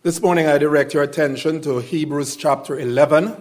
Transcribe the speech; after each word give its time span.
This 0.00 0.22
morning, 0.22 0.46
I 0.46 0.58
direct 0.58 0.94
your 0.94 1.02
attention 1.02 1.60
to 1.62 1.80
Hebrews 1.80 2.36
chapter 2.36 2.78
11. 2.78 3.34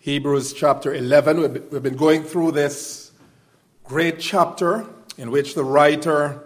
Hebrews 0.00 0.52
chapter 0.52 0.92
11. 0.92 1.68
We've 1.70 1.82
been 1.82 1.96
going 1.96 2.24
through 2.24 2.52
this 2.52 3.12
great 3.84 4.20
chapter 4.20 4.84
in 5.16 5.30
which 5.30 5.54
the 5.54 5.64
writer 5.64 6.44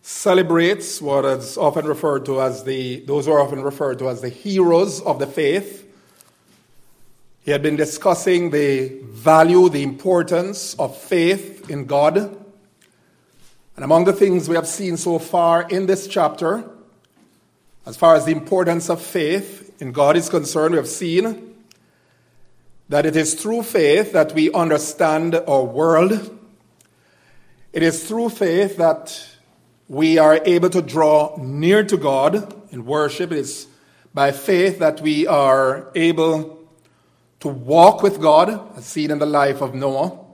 celebrates 0.00 1.02
what 1.02 1.24
is 1.24 1.58
often 1.58 1.86
referred 1.86 2.24
to 2.26 2.40
as 2.40 2.62
the, 2.62 3.00
those 3.00 3.26
are 3.26 3.40
often 3.40 3.62
referred 3.62 3.98
to 3.98 4.08
as 4.08 4.20
the 4.20 4.28
heroes 4.28 5.00
of 5.00 5.18
the 5.18 5.26
faith. 5.26 5.92
He 7.44 7.50
had 7.50 7.64
been 7.64 7.74
discussing 7.74 8.50
the 8.50 9.00
value, 9.06 9.68
the 9.68 9.82
importance 9.82 10.74
of 10.74 10.96
faith 10.96 11.68
in 11.68 11.86
God. 11.86 12.45
And 13.76 13.84
among 13.84 14.06
the 14.06 14.12
things 14.14 14.48
we 14.48 14.56
have 14.56 14.66
seen 14.66 14.96
so 14.96 15.18
far 15.18 15.68
in 15.68 15.84
this 15.84 16.08
chapter, 16.08 16.64
as 17.84 17.96
far 17.96 18.16
as 18.16 18.24
the 18.24 18.32
importance 18.32 18.88
of 18.88 19.02
faith 19.02 19.80
in 19.80 19.92
God 19.92 20.16
is 20.16 20.30
concerned, 20.30 20.72
we 20.72 20.78
have 20.78 20.88
seen 20.88 21.54
that 22.88 23.04
it 23.04 23.16
is 23.16 23.34
through 23.34 23.62
faith 23.62 24.12
that 24.12 24.32
we 24.32 24.50
understand 24.52 25.34
our 25.34 25.62
world. 25.62 26.38
It 27.72 27.82
is 27.82 28.08
through 28.08 28.30
faith 28.30 28.78
that 28.78 29.28
we 29.88 30.16
are 30.18 30.40
able 30.44 30.70
to 30.70 30.80
draw 30.80 31.36
near 31.36 31.84
to 31.84 31.96
God 31.98 32.54
in 32.72 32.86
worship. 32.86 33.30
It 33.30 33.38
is 33.38 33.66
by 34.14 34.32
faith 34.32 34.78
that 34.78 35.02
we 35.02 35.26
are 35.26 35.92
able 35.94 36.58
to 37.40 37.48
walk 37.48 38.02
with 38.02 38.20
God, 38.20 38.76
as 38.76 38.86
seen 38.86 39.10
in 39.10 39.18
the 39.18 39.26
life 39.26 39.60
of 39.60 39.74
Noah. 39.74 40.25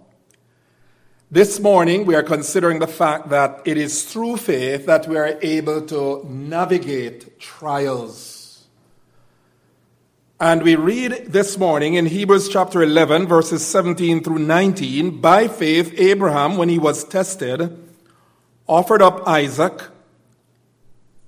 This 1.33 1.61
morning, 1.61 2.05
we 2.05 2.15
are 2.15 2.23
considering 2.23 2.79
the 2.79 2.87
fact 2.87 3.31
that 3.31 3.63
it 3.65 3.79
is 3.79 4.05
through 4.05 4.37
faith 4.37 4.85
that 4.85 5.09
we 5.09 5.17
are 5.17 5.39
able 5.41 5.81
to 5.87 6.27
navigate 6.29 7.41
trials. 7.41 8.67
And 10.39 10.63
we 10.63 10.77
read 10.77 11.29
this 11.29 11.57
morning 11.57 11.95
in 11.95 12.05
Hebrews 12.05 12.51
chapter 12.51 12.83
11, 12.83 13.29
verses 13.29 13.65
17 13.65 14.23
through 14.23 14.41
19 14.41 15.23
By 15.23 15.49
faith, 15.49 15.99
Abraham, 15.99 16.59
when 16.59 16.69
he 16.69 16.79
was 16.79 17.03
tested, 17.03 17.83
offered 18.67 19.01
up 19.01 19.27
Isaac, 19.27 19.85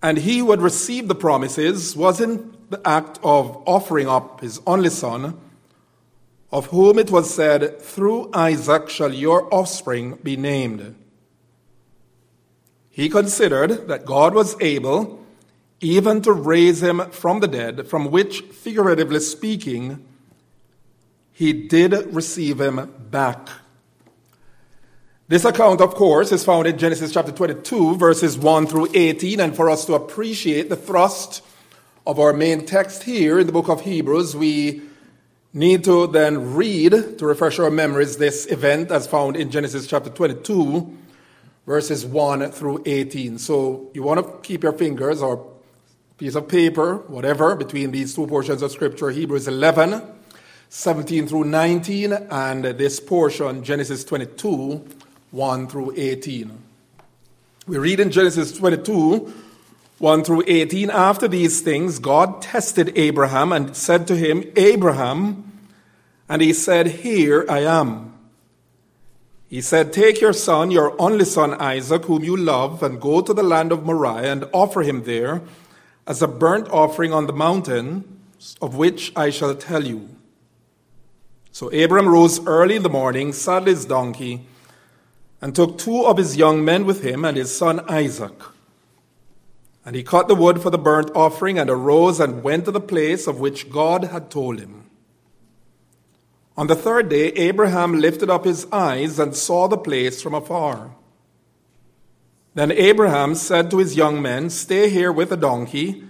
and 0.02 0.19
he 0.19 0.41
who 0.41 0.50
had 0.50 0.60
received 0.60 1.08
the 1.08 1.14
promises 1.14 1.97
was 1.97 2.20
in 2.20 2.55
the 2.69 2.86
act 2.86 3.19
of 3.22 3.56
offering 3.64 4.06
up 4.06 4.42
his 4.42 4.60
only 4.66 4.91
son, 4.91 5.41
of 6.55 6.66
whom 6.66 7.00
it 7.00 7.10
was 7.10 7.34
said, 7.34 7.83
Through 7.83 8.30
Isaac 8.33 8.88
shall 8.88 9.12
your 9.12 9.52
offspring 9.52 10.20
be 10.22 10.36
named. 10.36 10.94
He 12.88 13.08
considered 13.08 13.88
that 13.88 14.06
God 14.06 14.34
was 14.34 14.56
able 14.60 15.20
even 15.80 16.22
to 16.22 16.32
raise 16.32 16.80
him 16.80 17.10
from 17.10 17.41
the 17.41 17.48
dead, 17.48 17.88
from 17.88 18.12
which, 18.12 18.42
figuratively 18.42 19.19
speaking, 19.19 20.06
he 21.32 21.52
did 21.52 22.14
receive 22.14 22.60
him 22.60 22.88
back. 23.10 23.48
This 25.27 25.44
account, 25.44 25.80
of 25.80 25.97
course, 25.97 26.30
is 26.30 26.44
found 26.44 26.69
in 26.69 26.78
Genesis 26.78 27.12
chapter 27.12 27.32
22, 27.32 27.97
verses 27.97 28.38
1 28.38 28.69
through 28.69 28.91
18. 28.94 29.41
And 29.41 29.56
for 29.56 29.69
us 29.69 29.84
to 29.86 29.94
appreciate 29.94 30.69
the 30.69 30.77
thrust 30.77 31.42
of 32.06 32.20
our 32.20 32.32
main 32.32 32.64
text 32.64 33.02
here 33.02 33.41
in 33.41 33.48
the 33.48 33.52
book 33.52 33.69
of 33.69 33.80
Hebrews, 33.80 34.36
we 34.36 34.82
need 35.55 35.84
to 35.84 36.08
then 36.08 36.55
read, 36.55 37.19
to 37.19 37.24
refresh 37.24 37.60
our 37.60 37.70
memories, 37.70 38.16
this 38.16 38.44
event 38.47 38.91
as 38.91 39.06
found 39.06 39.36
in 39.36 39.50
Genesis 39.50 39.86
chapter 39.86 40.10
22, 40.10 40.92
verses 41.64 42.05
1 42.05 42.50
through 42.50 42.83
18. 42.84 43.38
So 43.38 43.88
you 43.94 44.02
want 44.02 44.20
to 44.20 44.32
keep 44.47 44.64
your 44.64 44.72
fingers 44.72 45.22
or 45.22 45.48
piece 46.19 46.34
of 46.34 46.48
paper, 46.48 46.97
whatever, 47.06 47.55
between 47.55 47.92
these 47.92 48.14
two 48.14 48.27
portions 48.27 48.62
of 48.62 48.72
Scripture 48.72 49.10
Hebrews 49.10 49.47
11, 49.47 50.02
17 50.69 51.28
through 51.28 51.44
19, 51.44 52.12
and 52.12 52.65
this 52.65 52.98
portion, 52.98 53.62
Genesis 53.62 54.03
22, 54.04 54.84
1 55.31 55.69
through 55.69 55.94
18. 55.97 56.59
We 57.69 57.78
read 57.78 58.00
in 58.00 58.10
Genesis 58.10 58.53
22, 58.59 59.32
1 60.04 60.22
through 60.22 60.42
18, 60.47 60.91
after 60.91 61.26
these 61.26 61.62
things, 61.62 61.98
God 61.98 62.42
tested 62.42 62.92
Abraham 62.94 63.53
and 63.53 63.75
said 63.75 64.06
to 64.09 64.15
him, 64.15 64.44
Abraham, 64.54 65.50
and 66.28 66.42
he 66.42 66.53
said, 66.53 66.87
Here 66.88 67.47
I 67.48 67.60
am. 67.60 68.12
He 69.48 69.62
said, 69.62 69.94
Take 69.94 70.20
your 70.20 70.34
son, 70.34 70.70
your 70.70 70.94
only 71.00 71.25
son 71.25 71.54
Isaac, 71.54 72.04
whom 72.04 72.22
you 72.22 72.37
love, 72.37 72.82
and 72.82 73.00
go 73.00 73.22
to 73.22 73.32
the 73.32 73.42
land 73.42 73.72
of 73.72 73.87
Moriah 73.87 74.31
and 74.31 74.44
offer 74.53 74.82
him 74.82 75.04
there 75.04 75.41
as 76.06 76.21
a 76.21 76.28
burnt 76.28 76.69
offering 76.69 77.15
on 77.15 77.26
the 77.26 77.32
mountain 77.32 78.21
of 78.60 78.75
which 78.75 79.10
I 79.16 79.31
shall 79.31 79.54
tell 79.54 79.86
you. 79.86 80.10
So 81.50 81.69
Abram 81.71 82.10
rose 82.10 82.47
early 82.47 82.76
in 82.76 82.82
the 82.82 82.91
morning, 82.91 83.32
saddled 83.32 83.69
his 83.69 83.86
donkey, 83.86 84.47
and 85.41 85.54
took 85.54 85.78
two 85.78 86.04
of 86.04 86.19
his 86.19 86.36
young 86.36 86.62
men 86.62 86.84
with 86.84 87.03
him 87.03 87.25
and 87.25 87.38
his 87.38 87.56
son 87.56 87.81
Isaac. 87.88 88.34
And 89.84 89.95
he 89.95 90.03
cut 90.03 90.28
the 90.28 90.34
wood 90.34 90.62
for 90.62 90.71
the 90.71 90.78
burnt 90.78 91.11
offering 91.15 91.59
and 91.59 91.69
arose 91.69 92.19
and 92.21 92.43
went 92.43 92.65
to 92.65 92.71
the 92.71 92.81
place 92.81 93.27
of 93.27 93.41
which 93.41 93.71
God 93.71 94.05
had 94.05 94.31
told 94.31 94.59
him. 94.59 94.84
On 96.56 96.69
the 96.69 96.77
third 96.77 97.09
day, 97.09 97.28
Abraham 97.33 98.00
lifted 98.00 98.31
up 98.31 98.45
his 98.45 98.67
eyes 98.72 99.19
and 99.19 99.34
saw 99.34 99.67
the 99.67 99.77
place 99.77 100.22
from 100.22 100.34
afar. 100.34 100.93
Then 102.55 102.71
Abraham 102.71 103.34
said 103.34 103.71
to 103.71 103.78
his 103.78 103.97
young 103.97 104.22
men, 104.22 104.49
Stay 104.49 104.89
here 104.89 105.11
with 105.12 105.31
the 105.31 105.37
donkey. 105.37 106.05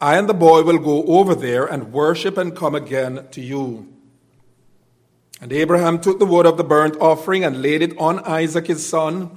I 0.00 0.16
and 0.16 0.28
the 0.28 0.34
boy 0.34 0.62
will 0.62 0.78
go 0.78 1.04
over 1.04 1.34
there 1.34 1.66
and 1.66 1.92
worship 1.92 2.38
and 2.38 2.56
come 2.56 2.74
again 2.74 3.28
to 3.30 3.40
you. 3.40 3.88
And 5.40 5.52
Abraham 5.52 6.00
took 6.00 6.18
the 6.18 6.26
wood 6.26 6.46
of 6.46 6.56
the 6.56 6.64
burnt 6.64 6.96
offering 7.00 7.44
and 7.44 7.60
laid 7.60 7.82
it 7.82 7.96
on 7.98 8.20
Isaac 8.20 8.66
his 8.66 8.86
son. 8.86 9.36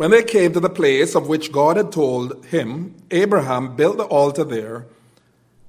When 0.00 0.12
they 0.12 0.22
came 0.22 0.54
to 0.54 0.60
the 0.60 0.70
place 0.70 1.14
of 1.14 1.28
which 1.28 1.52
God 1.52 1.76
had 1.76 1.92
told 1.92 2.46
him, 2.46 2.94
Abraham 3.10 3.76
built 3.76 3.98
the 3.98 4.04
altar 4.04 4.44
there 4.44 4.86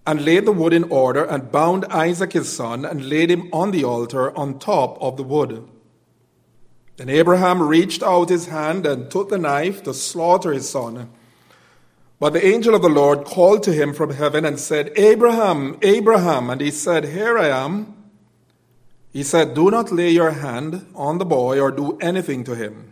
and 0.08 0.24
laid 0.24 0.46
the 0.46 0.53
wood 0.53 0.72
in 0.72 0.86
order 0.86 1.25
and 1.25 1.52
bound 1.52 1.84
Isaac 1.90 2.31
his 2.31 2.50
son 2.50 2.86
and 2.86 3.09
laid 3.09 3.30
him 3.30 3.50
on 3.52 3.72
the 3.72 3.84
altar 3.84 4.34
on 4.38 4.58
top 4.58 4.97
of 5.02 5.18
the 5.18 5.24
wood. 5.24 5.68
Then 6.96 7.09
Abraham 7.09 7.62
reached 7.62 8.02
out 8.02 8.30
his 8.30 8.46
hand 8.46 8.86
and 8.86 9.12
took 9.12 9.28
the 9.28 9.38
knife 9.38 9.84
to 9.84 9.94
slaughter 9.94 10.53
his 10.53 10.70
son. 10.70 11.09
But 12.18 12.31
the 12.31 12.46
angel 12.46 12.74
of 12.74 12.81
the 12.81 12.88
Lord 12.88 13.25
called 13.25 13.64
to 13.64 13.74
him 13.74 13.94
from 13.94 14.12
heaven 14.12 14.46
and 14.46 14.58
said, 14.58 14.94
Abraham, 14.96 15.78
Abraham. 15.81 16.50
And 16.50 16.62
he 16.62 16.72
said, 16.72 17.03
Here 17.03 17.38
I 17.38 17.50
am. 17.50 17.94
He 19.12 19.24
said, 19.24 19.56
Do 19.56 19.70
not 19.70 19.91
lay 19.91 20.12
your 20.12 20.31
hand 20.31 20.88
on 20.96 21.18
the 21.18 21.25
boy 21.25 21.59
or 21.59 21.70
do 21.70 21.97
anything 21.97 22.46
to 22.46 22.56
him. 22.56 22.91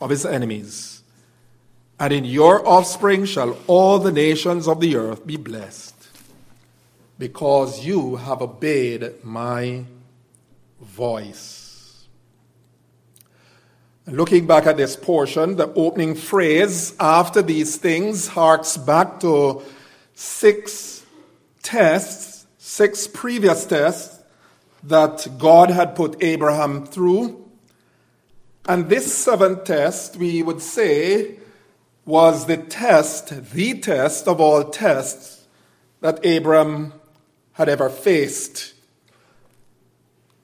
of 0.00 0.10
his 0.10 0.26
enemies. 0.26 1.02
And 1.98 2.12
in 2.12 2.24
your 2.24 2.66
offspring 2.66 3.24
shall 3.24 3.56
all 3.66 3.98
the 3.98 4.12
nations 4.12 4.68
of 4.68 4.80
the 4.80 4.96
earth 4.96 5.26
be 5.26 5.36
blessed, 5.36 5.94
because 7.18 7.84
you 7.84 8.16
have 8.16 8.42
obeyed 8.42 9.24
my 9.24 9.84
voice. 10.80 12.06
Looking 14.06 14.46
back 14.46 14.66
at 14.66 14.76
this 14.76 14.94
portion, 14.94 15.56
the 15.56 15.72
opening 15.74 16.14
phrase 16.14 16.94
after 17.00 17.42
these 17.42 17.76
things 17.76 18.28
harks 18.28 18.76
back 18.76 19.18
to 19.20 19.62
six 20.14 21.02
tests, 21.62 22.46
six 22.58 23.08
previous 23.08 23.64
tests 23.64 24.20
that 24.84 25.26
God 25.38 25.70
had 25.70 25.96
put 25.96 26.22
Abraham 26.22 26.86
through. 26.86 27.45
And 28.68 28.88
this 28.88 29.16
seventh 29.16 29.64
test, 29.64 30.16
we 30.16 30.42
would 30.42 30.60
say, 30.60 31.36
was 32.04 32.46
the 32.46 32.56
test, 32.56 33.52
the 33.52 33.78
test 33.78 34.26
of 34.26 34.40
all 34.40 34.64
tests 34.64 35.46
that 36.00 36.24
Abraham 36.24 36.92
had 37.52 37.68
ever 37.68 37.88
faced. 37.88 38.74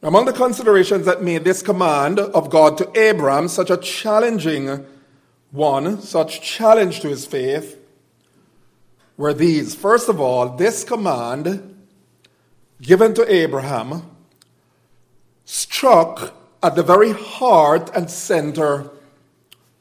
Among 0.02 0.24
the 0.24 0.32
considerations 0.32 1.06
that 1.06 1.22
made 1.22 1.44
this 1.44 1.62
command 1.62 2.18
of 2.18 2.50
God 2.50 2.78
to 2.78 2.98
Abraham 2.98 3.48
such 3.48 3.70
a 3.70 3.76
challenging 3.76 4.84
one, 5.50 6.00
such 6.00 6.40
challenge 6.42 7.00
to 7.00 7.08
his 7.08 7.26
faith, 7.26 7.78
were 9.16 9.34
these. 9.34 9.74
First 9.74 10.08
of 10.08 10.20
all, 10.20 10.48
this 10.48 10.82
command 10.84 11.76
given 12.80 13.14
to 13.14 13.32
Abraham 13.32 14.02
struck 15.44 16.34
at 16.62 16.76
the 16.76 16.82
very 16.82 17.12
heart 17.12 17.90
and 17.94 18.10
center 18.10 18.90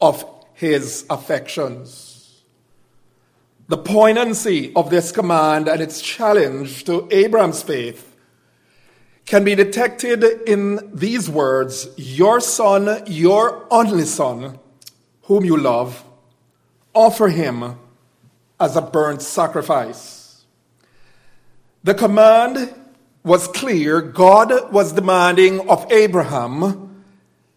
of 0.00 0.24
his 0.54 1.06
affections. 1.08 2.42
The 3.68 3.78
poignancy 3.78 4.72
of 4.74 4.90
this 4.90 5.12
command 5.12 5.68
and 5.68 5.80
its 5.80 6.00
challenge 6.00 6.84
to 6.84 7.08
Abraham's 7.10 7.62
faith 7.62 8.16
can 9.24 9.44
be 9.44 9.54
detected 9.54 10.24
in 10.46 10.90
these 10.92 11.30
words 11.30 11.88
Your 11.96 12.40
son, 12.40 13.02
your 13.06 13.66
only 13.70 14.04
son, 14.04 14.58
whom 15.22 15.44
you 15.44 15.56
love, 15.56 16.04
offer 16.92 17.28
him 17.28 17.76
as 18.58 18.76
a 18.76 18.82
burnt 18.82 19.22
sacrifice. 19.22 20.44
The 21.84 21.94
command 21.94 22.74
was 23.24 23.48
clear. 23.48 24.00
God 24.00 24.72
was 24.72 24.92
demanding 24.92 25.68
of 25.68 25.90
Abraham 25.90 27.04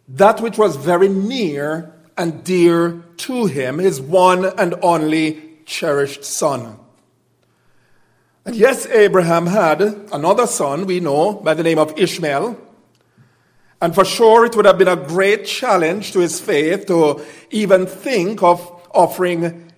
that 0.07 0.41
which 0.41 0.57
was 0.57 0.75
very 0.75 1.09
near 1.09 1.93
and 2.17 2.43
dear 2.43 3.03
to 3.17 3.45
him, 3.47 3.79
his 3.79 3.99
one 3.99 4.45
and 4.45 4.75
only 4.81 5.41
cherished 5.65 6.23
son. 6.23 6.77
And 8.45 8.55
yes, 8.55 8.85
Abraham 8.85 9.47
had 9.47 9.81
another 9.81 10.45
son, 10.45 10.85
we 10.85 10.99
know, 10.99 11.33
by 11.33 11.55
the 11.55 11.63
name 11.63 11.79
of 11.79 11.97
Ishmael. 11.97 12.59
And 13.81 13.95
for 13.95 14.05
sure, 14.05 14.45
it 14.45 14.55
would 14.55 14.65
have 14.65 14.77
been 14.77 14.87
a 14.87 14.95
great 14.95 15.45
challenge 15.45 16.11
to 16.13 16.19
his 16.19 16.39
faith 16.39 16.85
to 16.85 17.25
even 17.49 17.87
think 17.87 18.43
of 18.43 18.61
offering 18.91 19.71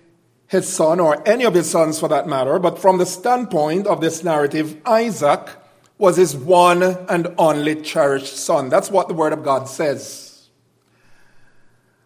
his 0.48 0.68
son, 0.68 1.00
or 1.00 1.28
any 1.28 1.46
of 1.46 1.54
his 1.54 1.70
sons 1.70 2.00
for 2.00 2.08
that 2.08 2.28
matter. 2.28 2.60
But 2.60 2.80
from 2.80 2.98
the 2.98 3.06
standpoint 3.06 3.88
of 3.88 4.02
this 4.02 4.24
narrative, 4.24 4.78
Isaac 4.86 5.50
was 5.98 6.18
his 6.18 6.36
one 6.36 6.84
and 6.84 7.34
only 7.38 7.82
cherished 7.82 8.38
son. 8.38 8.70
That's 8.70 8.92
what 8.92 9.08
the 9.08 9.14
Word 9.14 9.34
of 9.34 9.44
God 9.44 9.68
says. 9.68 10.48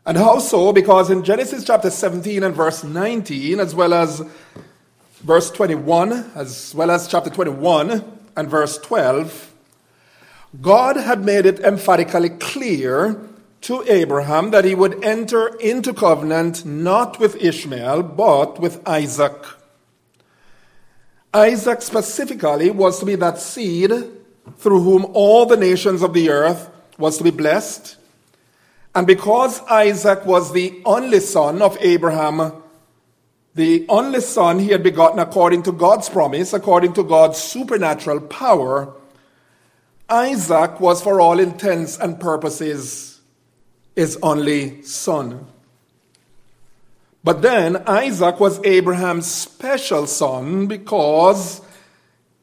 And 0.05 0.17
how 0.17 0.39
so? 0.39 0.73
Because 0.73 1.09
in 1.09 1.23
Genesis 1.23 1.63
chapter 1.63 1.89
17 1.89 2.43
and 2.43 2.55
verse 2.55 2.83
19, 2.83 3.59
as 3.59 3.75
well 3.75 3.93
as 3.93 4.21
verse 5.19 5.51
21, 5.51 6.31
as 6.35 6.73
well 6.73 6.89
as 6.89 7.07
chapter 7.07 7.29
21 7.29 8.03
and 8.35 8.49
verse 8.49 8.77
12, 8.79 9.53
God 10.59 10.97
had 10.97 11.23
made 11.23 11.45
it 11.45 11.59
emphatically 11.59 12.29
clear 12.29 13.21
to 13.61 13.83
Abraham 13.87 14.49
that 14.51 14.65
he 14.65 14.73
would 14.73 15.03
enter 15.03 15.55
into 15.57 15.93
covenant 15.93 16.65
not 16.65 17.19
with 17.19 17.35
Ishmael, 17.35 18.03
but 18.03 18.59
with 18.59 18.85
Isaac. 18.87 19.45
Isaac 21.33 21.81
specifically 21.81 22.71
was 22.71 22.99
to 22.99 23.05
be 23.05 23.15
that 23.15 23.39
seed 23.39 23.91
through 24.57 24.81
whom 24.81 25.05
all 25.13 25.45
the 25.45 25.55
nations 25.57 26.01
of 26.01 26.13
the 26.13 26.29
earth 26.29 26.69
was 26.97 27.17
to 27.17 27.23
be 27.23 27.31
blessed. 27.31 27.97
And 28.93 29.07
because 29.07 29.61
Isaac 29.61 30.25
was 30.25 30.51
the 30.51 30.81
only 30.85 31.21
son 31.21 31.61
of 31.61 31.77
Abraham, 31.79 32.61
the 33.55 33.85
only 33.87 34.19
son 34.19 34.59
he 34.59 34.69
had 34.69 34.83
begotten 34.83 35.19
according 35.19 35.63
to 35.63 35.71
God's 35.71 36.09
promise, 36.09 36.53
according 36.53 36.93
to 36.93 37.03
God's 37.03 37.37
supernatural 37.37 38.19
power, 38.21 38.93
Isaac 40.09 40.81
was, 40.81 41.01
for 41.01 41.21
all 41.21 41.39
intents 41.39 41.97
and 41.97 42.19
purposes, 42.19 43.21
his 43.95 44.17
only 44.21 44.81
son. 44.83 45.47
But 47.23 47.41
then 47.41 47.83
Isaac 47.87 48.39
was 48.39 48.63
Abraham's 48.63 49.29
special 49.29 50.07
son 50.07 50.65
because 50.67 51.61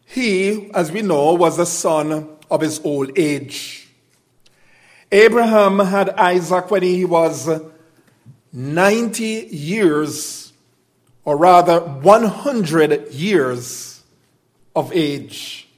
he, 0.07 0.71
as 0.73 0.93
we 0.93 1.03
know, 1.03 1.35
was 1.35 1.57
the 1.57 1.67
son 1.67 2.29
of 2.51 2.61
his 2.61 2.81
old 2.85 3.19
age. 3.19 3.89
Abraham 5.11 5.79
had 5.81 6.11
Isaac 6.11 6.71
when 6.71 6.83
he 6.83 7.05
was 7.05 7.49
90 8.53 9.25
years 9.25 10.53
or 11.25 11.37
rather 11.37 11.81
100 11.81 13.13
years 13.13 14.03
of 14.77 14.93
age. 14.93 15.69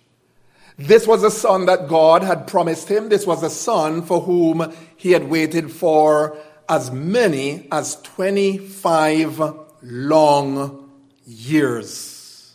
This 0.77 1.07
was 1.07 1.23
a 1.23 1.31
son 1.31 1.67
that 1.67 1.89
God 1.89 2.23
had 2.23 2.47
promised 2.47 2.89
him. 2.89 3.09
This 3.09 3.27
was 3.27 3.43
a 3.43 3.51
son 3.51 4.03
for 4.03 4.21
whom 4.21 4.73
he 4.97 5.13
had 5.13 5.29
waited 5.29 5.71
for 5.71 6.37
as 6.71 6.93
many 6.93 7.67
as 7.73 8.01
25 8.03 9.43
long 9.83 10.89
years. 11.27 12.55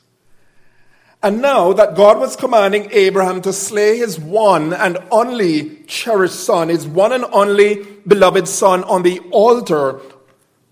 And 1.22 1.41
now 1.41 1.74
that 1.74 1.95
God 1.95 2.19
was 2.19 2.38
commanding 2.38 2.88
Abraham 2.91 3.41
to 3.41 3.51
slay 3.51 3.98
his 3.98 4.17
one 4.17 4.72
and 4.72 4.98
only 5.12 5.84
cherished 5.88 6.36
son, 6.36 6.69
his 6.69 6.88
one 6.88 7.12
and 7.12 7.25
only 7.25 7.84
beloved 8.07 8.48
son 8.48 8.86
on 8.86 9.03
the 9.03 9.19
altar 9.31 10.00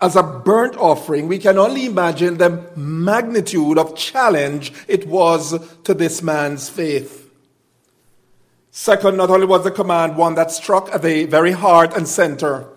as 0.00 0.16
a 0.16 0.22
burnt 0.22 0.76
offering, 0.76 1.28
we 1.28 1.38
can 1.38 1.58
only 1.58 1.84
imagine 1.84 2.38
the 2.38 2.70
magnitude 2.76 3.76
of 3.76 3.94
challenge 3.94 4.72
it 4.88 5.06
was 5.06 5.58
to 5.82 5.92
this 5.92 6.22
man's 6.22 6.70
faith. 6.70 7.30
Second, 8.70 9.18
not 9.18 9.28
only 9.28 9.46
was 9.46 9.64
the 9.64 9.70
command 9.70 10.16
one 10.16 10.34
that 10.34 10.50
struck 10.50 10.88
at 10.94 11.02
the 11.02 11.26
very 11.26 11.52
heart 11.52 11.94
and 11.94 12.08
center 12.08 12.68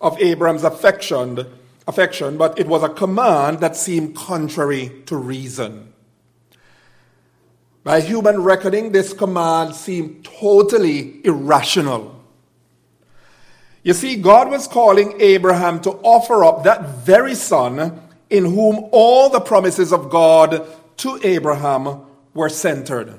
of 0.00 0.20
Abraham's 0.20 0.64
affection, 0.64 1.46
affection, 1.86 2.36
but 2.36 2.58
it 2.58 2.66
was 2.66 2.82
a 2.82 2.88
command 2.88 3.60
that 3.60 3.76
seemed 3.76 4.14
contrary 4.14 4.92
to 5.06 5.16
reason. 5.16 5.92
By 7.84 8.00
human 8.00 8.42
reckoning, 8.42 8.92
this 8.92 9.12
command 9.12 9.74
seemed 9.74 10.24
totally 10.24 11.24
irrational. 11.24 12.22
You 13.82 13.94
see, 13.94 14.16
God 14.16 14.50
was 14.50 14.66
calling 14.66 15.18
Abraham 15.20 15.80
to 15.80 15.92
offer 16.02 16.44
up 16.44 16.64
that 16.64 16.88
very 16.98 17.34
son 17.34 18.02
in 18.28 18.44
whom 18.44 18.88
all 18.92 19.30
the 19.30 19.40
promises 19.40 19.92
of 19.92 20.10
God 20.10 20.66
to 20.98 21.18
Abraham 21.22 22.02
were 22.34 22.48
centered. 22.48 23.18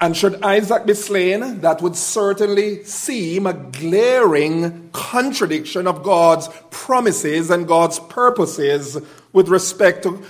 And 0.00 0.14
should 0.14 0.42
Isaac 0.42 0.84
be 0.84 0.92
slain, 0.92 1.60
that 1.60 1.80
would 1.80 1.96
certainly 1.96 2.84
seem 2.84 3.46
a 3.46 3.54
glaring 3.54 4.90
contradiction 4.92 5.86
of 5.86 6.02
God's 6.02 6.48
promises 6.70 7.50
and 7.50 7.66
God's 7.66 7.98
purposes 7.98 8.98
with 9.32 9.48
respect 9.48 10.02
to 10.02 10.22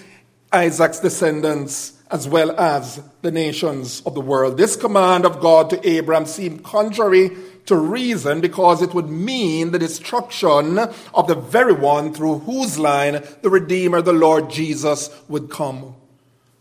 Isaac's 0.53 1.01
descendants 1.01 1.95
as 2.11 2.29
well 2.29 2.53
as 2.53 3.03
the 3.23 3.33
nations 3.33 4.03
of 4.07 4.15
the 4.15 4.21
world. 4.21 4.57
This 4.57 4.77
command 4.77 5.27
of 5.27 5.41
God 5.41 5.71
to 5.71 5.89
Abraham 5.89 6.27
seemed 6.27 6.63
contrary 6.63 7.33
to 7.67 7.75
reason 7.75 8.41
because 8.41 8.81
it 8.81 8.95
would 8.95 9.09
mean 9.09 9.73
the 9.73 9.79
destruction 9.81 10.79
of 10.79 11.27
the 11.27 11.35
very 11.35 11.73
one 11.73 12.15
through 12.15 12.39
whose 12.41 12.79
line 12.79 13.25
the 13.43 13.51
Redeemer, 13.51 14.01
the 14.01 14.13
Lord 14.13 14.49
Jesus, 14.49 15.11
would 15.29 15.51
come. 15.51 15.97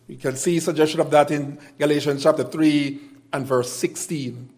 We 0.07 0.17
can 0.17 0.35
see 0.35 0.59
suggestion 0.59 0.99
of 0.99 1.11
that 1.11 1.31
in 1.31 1.57
Galatians 1.79 2.23
chapter 2.23 2.43
3 2.43 2.99
and 3.33 3.45
verse 3.45 3.71
16. 3.71 4.49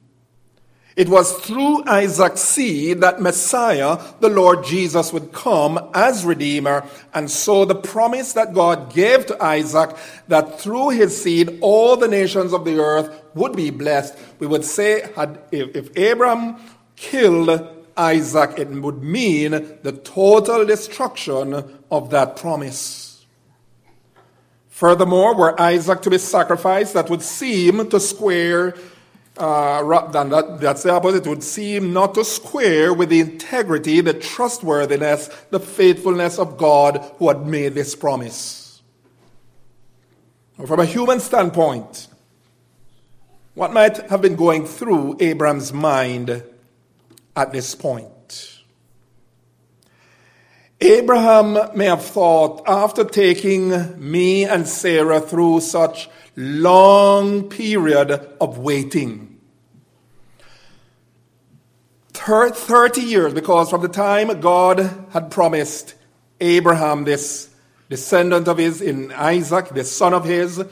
It 0.97 1.09
was 1.09 1.31
through 1.31 1.83
Isaac's 1.85 2.41
seed 2.41 3.01
that 3.01 3.21
Messiah, 3.21 3.99
the 4.19 4.29
Lord 4.29 4.65
Jesus, 4.65 5.13
would 5.13 5.31
come 5.31 5.91
as 5.93 6.25
Redeemer. 6.25 6.83
And 7.13 7.29
so 7.29 7.65
the 7.65 7.75
promise 7.75 8.33
that 8.33 8.55
God 8.55 8.91
gave 8.93 9.27
to 9.27 9.41
Isaac 9.41 9.95
that 10.27 10.59
through 10.59 10.89
his 10.89 11.21
seed 11.21 11.59
all 11.61 11.97
the 11.97 12.07
nations 12.07 12.51
of 12.51 12.65
the 12.65 12.79
earth 12.79 13.23
would 13.35 13.55
be 13.55 13.69
blessed, 13.69 14.17
we 14.39 14.47
would 14.47 14.65
say 14.65 15.11
had, 15.15 15.39
if, 15.51 15.75
if 15.75 15.95
Abraham 15.95 16.59
killed 16.95 17.85
Isaac, 17.95 18.57
it 18.57 18.67
would 18.67 19.03
mean 19.03 19.51
the 19.83 20.01
total 20.03 20.65
destruction 20.65 21.79
of 21.91 22.09
that 22.09 22.37
promise. 22.37 23.06
Furthermore, 24.77 25.33
were 25.33 25.59
Isaac 25.59 26.03
to 26.03 26.11
be 26.11 26.19
sacrificed, 26.19 26.93
that 26.93 27.09
would 27.09 27.23
seem 27.23 27.89
to 27.89 27.99
square 27.99 28.75
uh, 29.35 29.81
that, 30.11 30.57
that's 30.61 30.83
the 30.83 30.91
opposite. 30.91 31.25
It 31.25 31.29
would 31.29 31.41
seem 31.41 31.93
not 31.93 32.13
to 32.13 32.23
square 32.23 32.93
with 32.93 33.09
the 33.09 33.19
integrity, 33.19 34.01
the 34.01 34.13
trustworthiness, 34.13 35.29
the 35.49 35.59
faithfulness 35.59 36.37
of 36.37 36.59
God 36.59 37.03
who 37.17 37.27
had 37.27 37.47
made 37.47 37.73
this 37.73 37.95
promise. 37.95 38.83
From 40.63 40.79
a 40.79 40.85
human 40.85 41.21
standpoint, 41.21 42.07
what 43.55 43.73
might 43.73 43.97
have 44.11 44.21
been 44.21 44.35
going 44.35 44.67
through 44.67 45.17
Abraham's 45.19 45.73
mind 45.73 46.43
at 47.35 47.51
this 47.51 47.73
point? 47.73 48.09
Abraham 50.79 51.57
may 51.75 51.85
have 51.85 52.03
thought, 52.03 52.61
after 52.67 53.03
taking 53.03 53.71
me 53.97 54.45
and 54.45 54.67
Sarah 54.67 55.19
through 55.19 55.61
such 55.61 56.09
long 56.35 57.49
period 57.49 58.11
of 58.39 58.59
waiting. 58.59 59.39
30 62.13 63.01
years, 63.01 63.33
because 63.33 63.69
from 63.69 63.81
the 63.81 63.87
time 63.87 64.41
God 64.41 64.79
had 65.11 65.31
promised 65.31 65.95
Abraham 66.41 67.05
this 67.05 67.49
descendant 67.89 68.47
of 68.47 68.57
his 68.57 68.81
in 68.81 69.13
Isaac, 69.13 69.69
the 69.69 69.83
son 69.83 70.13
of 70.13 70.25
his, 70.25 70.63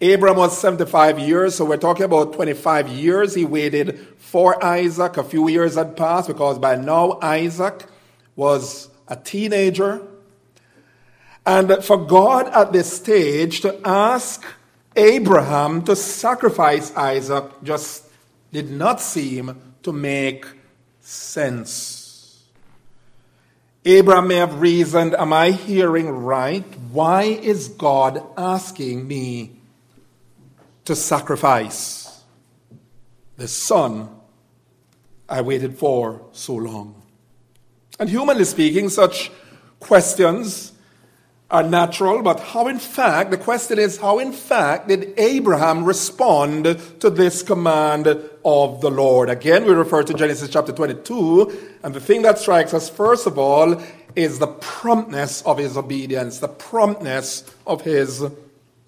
Abraham 0.00 0.38
was 0.38 0.56
75 0.56 1.18
years, 1.18 1.56
so 1.56 1.64
we're 1.64 1.76
talking 1.76 2.04
about 2.04 2.32
25 2.32 2.88
years 2.88 3.34
he 3.34 3.44
waited 3.44 3.98
for 4.16 4.64
Isaac. 4.64 5.18
A 5.18 5.24
few 5.24 5.48
years 5.48 5.74
had 5.74 5.96
passed 5.96 6.28
because 6.28 6.58
by 6.58 6.76
now 6.76 7.18
Isaac 7.20 7.84
was 8.36 8.88
a 9.10 9.16
teenager. 9.16 10.00
And 11.44 11.84
for 11.84 11.98
God 11.98 12.46
at 12.48 12.72
this 12.72 12.96
stage 12.96 13.60
to 13.62 13.78
ask 13.84 14.44
Abraham 14.96 15.82
to 15.84 15.96
sacrifice 15.96 16.94
Isaac 16.96 17.44
just 17.62 18.06
did 18.52 18.70
not 18.70 19.00
seem 19.00 19.60
to 19.82 19.92
make 19.92 20.46
sense. 21.00 22.00
Abraham 23.84 24.28
may 24.28 24.36
have 24.36 24.60
reasoned, 24.60 25.14
Am 25.14 25.32
I 25.32 25.52
hearing 25.52 26.10
right? 26.10 26.64
Why 26.92 27.22
is 27.22 27.68
God 27.68 28.22
asking 28.36 29.08
me 29.08 29.52
to 30.84 30.94
sacrifice 30.94 32.22
the 33.36 33.48
son 33.48 34.08
I 35.28 35.40
waited 35.40 35.78
for 35.78 36.22
so 36.32 36.54
long? 36.56 36.99
And 38.00 38.08
humanly 38.08 38.46
speaking, 38.46 38.88
such 38.88 39.30
questions 39.78 40.72
are 41.50 41.62
natural, 41.62 42.22
but 42.22 42.40
how 42.40 42.66
in 42.66 42.78
fact, 42.78 43.30
the 43.30 43.36
question 43.36 43.78
is, 43.78 43.98
how 43.98 44.18
in 44.18 44.32
fact 44.32 44.88
did 44.88 45.12
Abraham 45.18 45.84
respond 45.84 46.64
to 47.00 47.10
this 47.10 47.42
command 47.42 48.06
of 48.06 48.80
the 48.80 48.90
Lord? 48.90 49.28
Again, 49.28 49.66
we 49.66 49.72
refer 49.72 50.02
to 50.02 50.14
Genesis 50.14 50.48
chapter 50.48 50.72
22, 50.72 51.78
and 51.82 51.92
the 51.92 52.00
thing 52.00 52.22
that 52.22 52.38
strikes 52.38 52.72
us 52.72 52.88
first 52.88 53.26
of 53.26 53.36
all 53.36 53.82
is 54.16 54.38
the 54.38 54.46
promptness 54.46 55.42
of 55.42 55.58
his 55.58 55.76
obedience, 55.76 56.38
the 56.38 56.48
promptness 56.48 57.44
of 57.66 57.82
his 57.82 58.24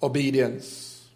obedience. 0.01 1.07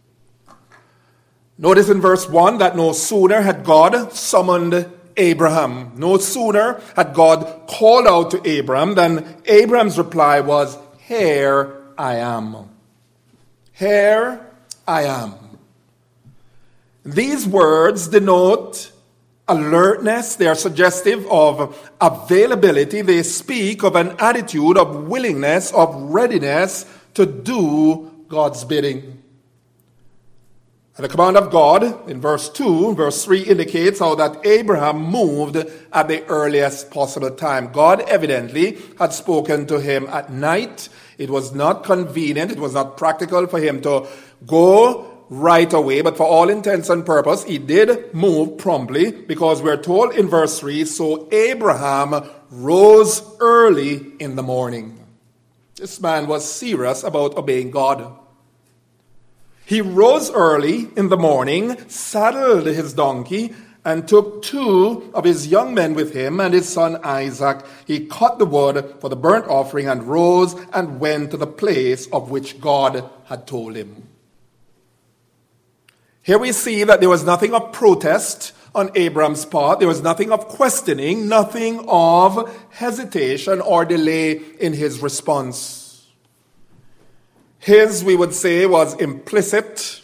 Notice 1.58 1.89
in 1.89 2.00
verse 2.00 2.30
1 2.30 2.60
that 2.60 2.75
no 2.75 2.92
sooner 2.92 3.42
had 3.42 3.63
God 3.63 4.13
summoned 4.13 4.86
Abraham, 5.17 5.91
no 5.95 6.17
sooner 6.17 6.79
had 6.95 7.13
God 7.13 7.67
called 7.67 8.07
out 8.07 8.31
to 8.31 8.47
Abraham 8.47 8.95
than 8.95 9.38
Abraham's 9.45 9.97
reply 9.97 10.39
was, 10.39 10.77
here 11.00 11.83
I 11.97 12.15
am. 12.15 12.69
Here 13.74 14.45
I 14.88 15.03
am. 15.03 15.33
These 17.03 17.47
words 17.47 18.09
denote 18.09 18.91
alertness, 19.47 20.36
they 20.36 20.47
are 20.47 20.55
suggestive 20.55 21.25
of 21.31 21.91
availability, 22.01 23.01
they 23.01 23.24
speak 23.24 23.83
of 23.83 23.95
an 23.95 24.15
attitude 24.19 24.77
of 24.77 25.07
willingness, 25.07 25.71
of 25.74 25.95
readiness 25.95 26.86
to 27.13 27.25
do 27.25 28.12
God's 28.27 28.63
bidding. 28.65 29.24
And 30.98 31.04
the 31.04 31.10
command 31.10 31.38
of 31.38 31.51
God 31.51 32.10
in 32.10 32.20
verse 32.20 32.50
2, 32.50 32.96
verse 32.96 33.24
3 33.24 33.42
indicates 33.44 34.00
how 34.00 34.16
that 34.16 34.44
Abraham 34.44 35.00
moved 35.00 35.56
at 35.56 36.08
the 36.08 36.25
earliest 36.25 36.89
possible 36.89 37.30
time. 37.30 37.72
God 37.72 38.01
evidently 38.10 38.80
had 38.98 39.13
spoken 39.13 39.68
to 39.68 39.80
him 39.80 40.08
at 40.08 40.32
night. 40.34 40.89
It 41.20 41.30
was 41.30 41.54
not 41.54 41.84
convenient, 41.84 42.51
it 42.51 42.60
was 42.60 42.74
not 42.74 42.98
practical 42.98 43.46
for 43.46 43.60
him 43.60 43.80
to 43.82 44.08
go 44.48 45.25
right 45.30 45.72
away, 45.72 46.01
but 46.01 46.18
for 46.18 46.25
all 46.25 46.50
intents 46.50 46.89
and 46.89 47.06
purpose, 47.06 47.44
he 47.44 47.60
did 47.60 48.12
move 48.16 48.58
promptly 48.58 49.12
because 49.12 49.62
we're 49.62 49.77
told 49.77 50.16
in 50.16 50.27
verse 50.27 50.60
3 50.60 50.84
so 50.86 51.30
Abraham 51.32 52.27
rose 52.50 53.22
early 53.39 54.13
in 54.18 54.36
the 54.36 54.42
morning. 54.42 55.00
This 55.75 56.01
man 56.01 56.25
was 56.25 56.51
serious 56.51 57.04
about 57.04 57.38
obeying 57.38 57.70
God. 57.70 58.18
He 59.67 59.81
rose 59.81 60.31
early 60.31 60.88
in 60.95 61.09
the 61.09 61.17
morning, 61.17 61.89
saddled 61.89 62.67
his 62.67 62.93
donkey, 62.93 63.53
and 63.83 64.07
took 64.07 64.41
two 64.41 65.12
of 65.13 65.25
his 65.25 65.47
young 65.47 65.74
men 65.74 65.93
with 65.93 66.13
him 66.13 66.39
and 66.39 66.53
his 66.53 66.69
son 66.69 67.01
Isaac. 67.03 67.65
He 67.86 68.05
cut 68.05 68.39
the 68.39 68.45
wood 68.45 68.95
for 69.01 69.09
the 69.09 69.17
burnt 69.17 69.45
offering 69.47 69.89
and 69.89 70.03
rose 70.03 70.55
and 70.71 71.01
went 71.01 71.31
to 71.31 71.38
the 71.38 71.45
place 71.45 72.07
of 72.13 72.31
which 72.31 72.62
God 72.62 73.09
had 73.25 73.45
told 73.45 73.75
him. 73.75 74.07
Here 76.21 76.38
we 76.38 76.53
see 76.53 76.86
that 76.86 77.01
there 77.01 77.09
was 77.09 77.25
nothing 77.25 77.53
of 77.53 77.74
protest 77.74 78.53
on 78.74 78.89
Abram's 78.95 79.45
part. 79.45 79.79
There 79.79 79.88
was 79.89 80.01
nothing 80.01 80.31
of 80.31 80.47
questioning, 80.47 81.27
nothing 81.27 81.83
of 81.89 82.57
hesitation 82.69 83.59
or 83.59 83.83
delay 83.83 84.39
in 84.62 84.71
his 84.71 85.01
response. 85.01 85.87
His, 87.67 88.01
we 88.01 88.15
would 88.15 88.33
say, 88.33 88.65
was 88.65 88.93
implicit, 88.93 90.01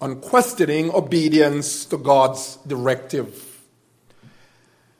unquestioning 0.00 0.90
obedience 0.94 1.84
to 1.84 1.98
God's 1.98 2.56
directive. 2.66 3.60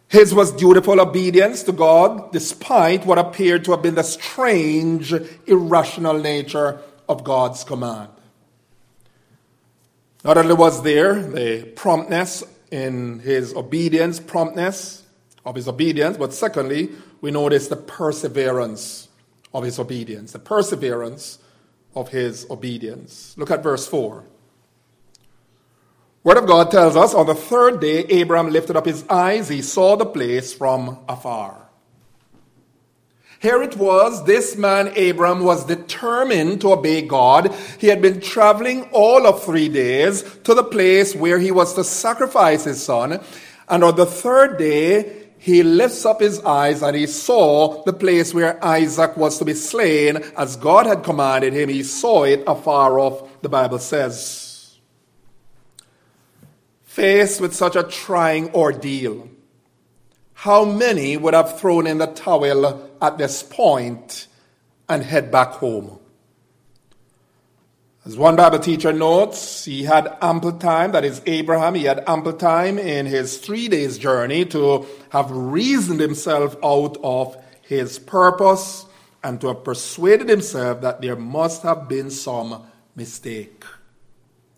His 0.08 0.34
was 0.34 0.52
dutiful 0.52 1.00
obedience 1.00 1.62
to 1.62 1.72
God 1.72 2.30
despite 2.30 3.06
what 3.06 3.16
appeared 3.16 3.64
to 3.64 3.70
have 3.70 3.80
been 3.80 3.94
the 3.94 4.02
strange, 4.02 5.14
irrational 5.46 6.18
nature 6.18 6.82
of 7.08 7.24
God's 7.24 7.64
command. 7.64 8.10
Not 10.22 10.36
only 10.36 10.52
was 10.52 10.82
there 10.82 11.14
the 11.14 11.72
promptness 11.76 12.44
in 12.70 13.20
his 13.20 13.54
obedience, 13.54 14.20
promptness 14.20 15.02
of 15.46 15.54
his 15.54 15.66
obedience, 15.66 16.18
but 16.18 16.34
secondly, 16.34 16.90
we 17.22 17.30
notice 17.30 17.68
the 17.68 17.76
perseverance 17.76 19.08
of 19.54 19.64
his 19.64 19.78
obedience. 19.78 20.32
The 20.32 20.40
perseverance 20.40 21.38
of 21.94 22.08
his 22.08 22.46
obedience. 22.50 23.34
Look 23.36 23.50
at 23.50 23.62
verse 23.62 23.86
4. 23.86 24.24
Word 26.24 26.36
of 26.36 26.46
God 26.46 26.70
tells 26.70 26.96
us 26.96 27.14
on 27.14 27.26
the 27.26 27.34
third 27.34 27.80
day, 27.80 28.04
Abraham 28.04 28.50
lifted 28.50 28.76
up 28.76 28.86
his 28.86 29.04
eyes, 29.08 29.48
he 29.48 29.60
saw 29.60 29.96
the 29.96 30.06
place 30.06 30.54
from 30.54 30.98
afar. 31.08 31.68
Here 33.40 33.60
it 33.60 33.76
was, 33.76 34.24
this 34.24 34.56
man 34.56 34.96
Abram 34.96 35.42
was 35.42 35.64
determined 35.64 36.60
to 36.60 36.74
obey 36.74 37.02
God. 37.02 37.52
He 37.80 37.88
had 37.88 38.00
been 38.00 38.20
traveling 38.20 38.84
all 38.92 39.26
of 39.26 39.42
three 39.42 39.68
days 39.68 40.22
to 40.44 40.54
the 40.54 40.62
place 40.62 41.16
where 41.16 41.40
he 41.40 41.50
was 41.50 41.74
to 41.74 41.82
sacrifice 41.82 42.62
his 42.62 42.80
son. 42.80 43.18
And 43.68 43.82
on 43.82 43.96
the 43.96 44.06
third 44.06 44.58
day, 44.58 45.21
he 45.42 45.64
lifts 45.64 46.06
up 46.06 46.20
his 46.20 46.38
eyes 46.44 46.82
and 46.82 46.94
he 46.94 47.04
saw 47.04 47.82
the 47.82 47.92
place 47.92 48.32
where 48.32 48.64
Isaac 48.64 49.16
was 49.16 49.38
to 49.38 49.44
be 49.44 49.54
slain 49.54 50.18
as 50.36 50.54
God 50.54 50.86
had 50.86 51.02
commanded 51.02 51.52
him. 51.52 51.68
He 51.68 51.82
saw 51.82 52.22
it 52.22 52.44
afar 52.46 53.00
off, 53.00 53.42
the 53.42 53.48
Bible 53.48 53.80
says. 53.80 54.78
Faced 56.84 57.40
with 57.40 57.56
such 57.56 57.74
a 57.74 57.82
trying 57.82 58.54
ordeal, 58.54 59.28
how 60.34 60.64
many 60.64 61.16
would 61.16 61.34
have 61.34 61.58
thrown 61.58 61.88
in 61.88 61.98
the 61.98 62.06
towel 62.06 62.88
at 63.02 63.18
this 63.18 63.42
point 63.42 64.28
and 64.88 65.02
head 65.02 65.32
back 65.32 65.54
home? 65.54 65.98
As 68.04 68.16
one 68.16 68.34
Bible 68.34 68.58
teacher 68.58 68.92
notes, 68.92 69.64
he 69.64 69.84
had 69.84 70.16
ample 70.20 70.50
time, 70.50 70.90
that 70.90 71.04
is 71.04 71.22
Abraham, 71.24 71.76
he 71.76 71.84
had 71.84 72.02
ample 72.08 72.32
time 72.32 72.76
in 72.76 73.06
his 73.06 73.38
three 73.38 73.68
days 73.68 73.96
journey 73.96 74.44
to 74.46 74.86
have 75.10 75.30
reasoned 75.30 76.00
himself 76.00 76.56
out 76.64 76.96
of 77.04 77.36
his 77.60 78.00
purpose 78.00 78.86
and 79.22 79.40
to 79.40 79.46
have 79.46 79.62
persuaded 79.62 80.28
himself 80.28 80.80
that 80.80 81.00
there 81.00 81.14
must 81.14 81.62
have 81.62 81.88
been 81.88 82.10
some 82.10 82.64
mistake. 82.96 83.62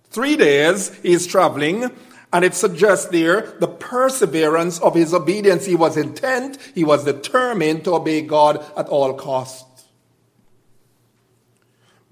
Three 0.08 0.36
days 0.36 0.94
he 1.02 1.12
is 1.12 1.26
traveling, 1.26 1.90
and 2.32 2.46
it 2.46 2.54
suggests 2.54 3.08
there 3.08 3.54
the 3.60 3.68
perseverance 3.68 4.80
of 4.80 4.94
his 4.94 5.12
obedience. 5.12 5.66
He 5.66 5.76
was 5.76 5.98
intent, 5.98 6.56
he 6.74 6.82
was 6.82 7.04
determined 7.04 7.84
to 7.84 7.96
obey 7.96 8.22
God 8.22 8.64
at 8.74 8.88
all 8.88 9.12
costs. 9.12 9.73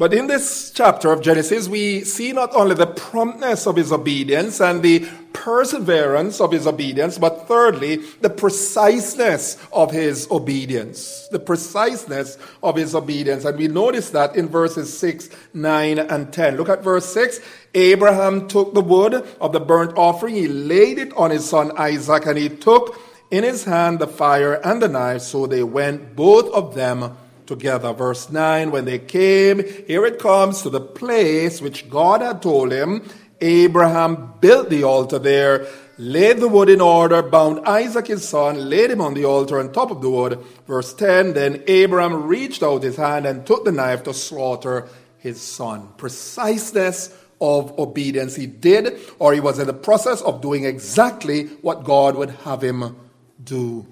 But 0.02 0.12
in 0.12 0.26
this 0.26 0.72
chapter 0.74 1.12
of 1.12 1.22
Genesis, 1.22 1.68
we 1.68 2.02
see 2.02 2.32
not 2.32 2.52
only 2.56 2.74
the 2.74 2.88
promptness 2.88 3.68
of 3.68 3.76
his 3.76 3.92
obedience 3.92 4.60
and 4.60 4.82
the 4.82 5.06
perseverance 5.32 6.40
of 6.40 6.50
his 6.50 6.66
obedience, 6.66 7.18
but 7.18 7.46
thirdly, 7.46 8.00
the 8.20 8.28
preciseness 8.28 9.58
of 9.72 9.92
his 9.92 10.28
obedience. 10.28 11.28
The 11.30 11.38
preciseness 11.38 12.36
of 12.64 12.74
his 12.74 12.96
obedience. 12.96 13.44
And 13.44 13.56
we 13.56 13.68
notice 13.68 14.10
that 14.10 14.34
in 14.34 14.48
verses 14.48 14.98
6, 14.98 15.30
9, 15.54 16.00
and 16.00 16.32
10. 16.32 16.56
Look 16.56 16.68
at 16.68 16.82
verse 16.82 17.06
6. 17.14 17.38
Abraham 17.72 18.48
took 18.48 18.74
the 18.74 18.80
wood 18.80 19.24
of 19.40 19.52
the 19.52 19.60
burnt 19.60 19.96
offering, 19.96 20.34
he 20.34 20.48
laid 20.48 20.98
it 20.98 21.12
on 21.12 21.30
his 21.30 21.48
son 21.48 21.70
Isaac, 21.78 22.26
and 22.26 22.36
he 22.36 22.48
took 22.48 22.98
in 23.30 23.44
his 23.44 23.62
hand 23.62 24.00
the 24.00 24.08
fire 24.08 24.54
and 24.64 24.82
the 24.82 24.88
knife, 24.88 25.22
so 25.22 25.46
they 25.46 25.62
went 25.62 26.16
both 26.16 26.52
of 26.52 26.74
them 26.74 27.16
together. 27.56 27.92
Verse 27.92 28.30
9, 28.30 28.70
when 28.70 28.84
they 28.84 28.98
came, 28.98 29.62
here 29.86 30.06
it 30.06 30.18
comes 30.18 30.62
to 30.62 30.70
the 30.70 30.80
place 30.80 31.60
which 31.60 31.90
God 31.90 32.22
had 32.22 32.42
told 32.42 32.72
him. 32.72 33.08
Abraham 33.40 34.34
built 34.40 34.70
the 34.70 34.84
altar 34.84 35.18
there, 35.18 35.66
laid 35.98 36.38
the 36.38 36.48
wood 36.48 36.68
in 36.68 36.80
order, 36.80 37.22
bound 37.22 37.66
Isaac 37.66 38.06
his 38.06 38.26
son, 38.26 38.70
laid 38.70 38.90
him 38.90 39.00
on 39.00 39.14
the 39.14 39.24
altar 39.24 39.58
on 39.58 39.72
top 39.72 39.90
of 39.90 40.00
the 40.00 40.10
wood. 40.10 40.38
Verse 40.66 40.94
10, 40.94 41.34
then 41.34 41.62
Abraham 41.66 42.26
reached 42.26 42.62
out 42.62 42.82
his 42.82 42.96
hand 42.96 43.26
and 43.26 43.46
took 43.46 43.64
the 43.64 43.72
knife 43.72 44.02
to 44.04 44.14
slaughter 44.14 44.88
his 45.18 45.40
son. 45.40 45.88
Preciseness 45.96 47.14
of 47.40 47.76
obedience. 47.78 48.36
He 48.36 48.46
did, 48.46 49.00
or 49.18 49.34
he 49.34 49.40
was 49.40 49.58
in 49.58 49.66
the 49.66 49.72
process 49.74 50.22
of 50.22 50.40
doing 50.40 50.64
exactly 50.64 51.46
what 51.60 51.84
God 51.84 52.16
would 52.16 52.30
have 52.30 52.62
him 52.62 52.96
do. 53.42 53.91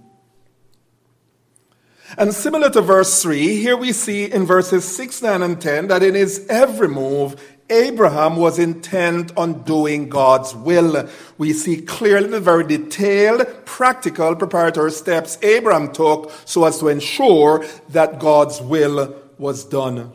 And 2.18 2.34
similar 2.34 2.70
to 2.70 2.80
verse 2.80 3.22
3, 3.22 3.56
here 3.56 3.76
we 3.76 3.92
see 3.92 4.24
in 4.24 4.44
verses 4.44 4.84
6, 4.84 5.22
9, 5.22 5.42
and 5.42 5.60
10 5.60 5.88
that 5.88 6.02
in 6.02 6.14
his 6.14 6.44
every 6.48 6.88
move, 6.88 7.40
Abraham 7.70 8.36
was 8.36 8.58
intent 8.58 9.32
on 9.36 9.62
doing 9.62 10.08
God's 10.08 10.54
will. 10.54 11.08
We 11.38 11.52
see 11.52 11.80
clearly 11.80 12.28
the 12.28 12.40
very 12.40 12.64
detailed, 12.64 13.46
practical, 13.64 14.34
preparatory 14.34 14.90
steps 14.90 15.38
Abraham 15.40 15.92
took 15.92 16.32
so 16.44 16.64
as 16.64 16.80
to 16.80 16.88
ensure 16.88 17.64
that 17.90 18.18
God's 18.18 18.60
will 18.60 19.14
was 19.38 19.64
done. 19.64 20.12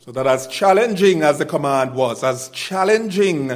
So 0.00 0.12
that 0.12 0.26
as 0.26 0.46
challenging 0.46 1.22
as 1.22 1.38
the 1.38 1.46
command 1.46 1.94
was, 1.94 2.22
as 2.22 2.50
challenging 2.50 3.52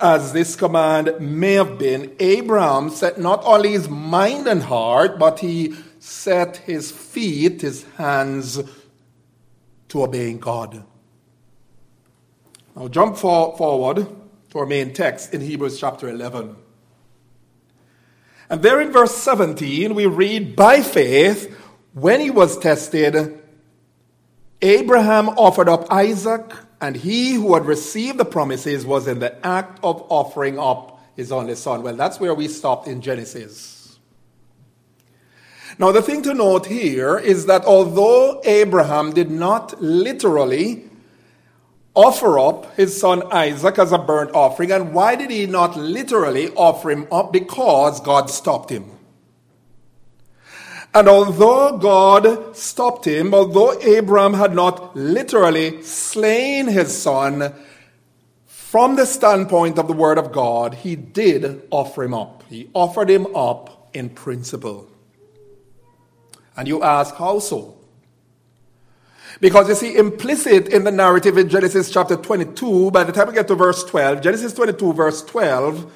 as 0.00 0.32
this 0.32 0.56
command 0.56 1.14
may 1.20 1.52
have 1.52 1.78
been, 1.78 2.16
Abraham 2.18 2.88
set 2.88 3.20
not 3.20 3.42
only 3.44 3.72
his 3.72 3.90
mind 3.90 4.46
and 4.46 4.62
heart, 4.62 5.18
but 5.18 5.40
he 5.40 5.74
set 6.00 6.56
his 6.56 6.90
feet, 6.90 7.60
his 7.60 7.84
hands 7.92 8.58
to 9.88 10.02
obeying 10.02 10.38
God. 10.38 10.82
Now, 12.74 12.88
jump 12.88 13.18
for, 13.18 13.56
forward 13.56 14.06
to 14.50 14.58
our 14.58 14.66
main 14.66 14.92
text 14.94 15.34
in 15.34 15.42
Hebrews 15.42 15.78
chapter 15.78 16.08
11. 16.08 16.56
And 18.48 18.62
there 18.62 18.80
in 18.80 18.90
verse 18.90 19.14
17, 19.14 19.94
we 19.94 20.06
read, 20.06 20.56
By 20.56 20.80
faith, 20.80 21.54
when 21.92 22.20
he 22.20 22.30
was 22.30 22.58
tested, 22.58 23.38
Abraham 24.62 25.28
offered 25.30 25.68
up 25.68 25.92
Isaac, 25.92 26.50
and 26.80 26.96
he 26.96 27.34
who 27.34 27.54
had 27.54 27.66
received 27.66 28.18
the 28.18 28.24
promises 28.24 28.86
was 28.86 29.06
in 29.06 29.18
the 29.18 29.46
act 29.46 29.78
of 29.82 30.04
offering 30.08 30.58
up 30.58 30.98
his 31.14 31.30
only 31.30 31.54
son. 31.56 31.82
Well, 31.82 31.94
that's 31.94 32.18
where 32.18 32.34
we 32.34 32.48
stopped 32.48 32.88
in 32.88 33.02
Genesis. 33.02 33.79
Now, 35.80 35.92
the 35.92 36.02
thing 36.02 36.20
to 36.24 36.34
note 36.34 36.66
here 36.66 37.16
is 37.16 37.46
that 37.46 37.64
although 37.64 38.42
Abraham 38.44 39.14
did 39.14 39.30
not 39.30 39.80
literally 39.80 40.84
offer 41.94 42.38
up 42.38 42.76
his 42.76 43.00
son 43.00 43.22
Isaac 43.32 43.78
as 43.78 43.90
a 43.90 43.96
burnt 43.96 44.30
offering, 44.34 44.72
and 44.72 44.92
why 44.92 45.16
did 45.16 45.30
he 45.30 45.46
not 45.46 45.78
literally 45.78 46.50
offer 46.50 46.90
him 46.90 47.06
up? 47.10 47.32
Because 47.32 47.98
God 48.02 48.28
stopped 48.28 48.68
him. 48.68 48.90
And 50.92 51.08
although 51.08 51.78
God 51.78 52.54
stopped 52.54 53.06
him, 53.06 53.32
although 53.32 53.80
Abraham 53.80 54.34
had 54.34 54.54
not 54.54 54.94
literally 54.94 55.80
slain 55.80 56.66
his 56.66 56.94
son, 56.94 57.54
from 58.44 58.96
the 58.96 59.06
standpoint 59.06 59.78
of 59.78 59.86
the 59.86 59.94
Word 59.94 60.18
of 60.18 60.30
God, 60.30 60.74
he 60.74 60.94
did 60.94 61.62
offer 61.70 62.04
him 62.04 62.12
up. 62.12 62.44
He 62.50 62.68
offered 62.74 63.08
him 63.08 63.34
up 63.34 63.88
in 63.94 64.10
principle. 64.10 64.89
And 66.60 66.68
you 66.68 66.82
ask, 66.82 67.14
how 67.14 67.38
so? 67.38 67.74
Because 69.40 69.70
you 69.70 69.74
see, 69.74 69.96
implicit 69.96 70.68
in 70.68 70.84
the 70.84 70.90
narrative 70.90 71.38
in 71.38 71.48
Genesis 71.48 71.90
chapter 71.90 72.16
22, 72.16 72.90
by 72.90 73.02
the 73.02 73.12
time 73.12 73.28
we 73.28 73.32
get 73.32 73.48
to 73.48 73.54
verse 73.54 73.82
12, 73.84 74.20
Genesis 74.20 74.52
22, 74.52 74.92
verse 74.92 75.24
12, 75.24 75.90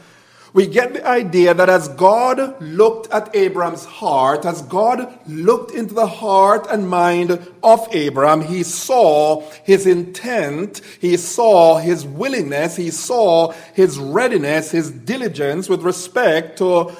we 0.55 0.67
get 0.67 0.95
the 0.95 1.07
idea 1.07 1.53
that 1.53 1.69
as 1.69 1.89
God 1.89 2.63
looked 2.63 3.13
at 3.13 3.37
Abraham's 3.37 3.85
heart, 3.85 4.47
as 4.47 4.63
God 4.63 5.19
looked 5.27 5.73
into 5.73 5.93
the 5.93 6.07
heart 6.07 6.67
and 6.71 6.89
mind 6.89 7.47
of 7.63 7.87
Abraham, 7.93 8.41
he 8.41 8.63
saw 8.63 9.43
his 9.65 9.87
intent, 9.87 10.81
he 10.99 11.19
saw 11.19 11.77
his 11.77 12.07
willingness, 12.07 12.77
he 12.77 12.91
saw 12.91 13.51
his 13.75 13.99
readiness, 13.99 14.71
his 14.71 14.91
diligence 14.91 15.69
with 15.69 15.83
respect 15.83 16.57
to 16.57 16.91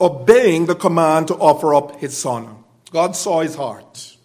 obeying 0.00 0.64
the 0.64 0.74
command 0.74 1.28
to 1.28 1.34
offer 1.34 1.74
up 1.74 2.00
his 2.00 2.16
son. 2.16 2.62
God 2.96 3.14
saw 3.14 3.40
his 3.40 3.54
heart. 3.54 4.16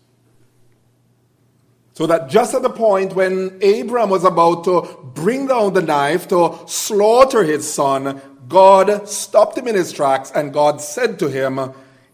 So 1.91 2.07
that 2.07 2.29
just 2.29 2.53
at 2.53 2.61
the 2.61 2.69
point 2.69 3.13
when 3.13 3.59
Abraham 3.61 4.09
was 4.09 4.23
about 4.23 4.63
to 4.63 4.97
bring 5.13 5.47
down 5.47 5.73
the 5.73 5.81
knife 5.81 6.29
to 6.29 6.57
slaughter 6.67 7.43
his 7.43 7.69
son, 7.69 8.21
God 8.47 9.09
stopped 9.09 9.57
him 9.57 9.67
in 9.67 9.75
his 9.75 9.91
tracks 9.91 10.31
and 10.33 10.53
God 10.53 10.79
said 10.79 11.19
to 11.19 11.27
him 11.27 11.59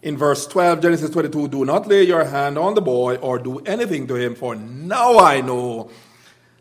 in 0.02 0.16
verse 0.16 0.48
12, 0.48 0.82
Genesis 0.82 1.10
22, 1.10 1.46
Do 1.46 1.64
not 1.64 1.86
lay 1.86 2.02
your 2.02 2.24
hand 2.24 2.58
on 2.58 2.74
the 2.74 2.82
boy 2.82 3.14
or 3.18 3.38
do 3.38 3.60
anything 3.60 4.08
to 4.08 4.16
him, 4.16 4.34
for 4.34 4.56
now 4.56 5.16
I 5.20 5.40
know 5.40 5.92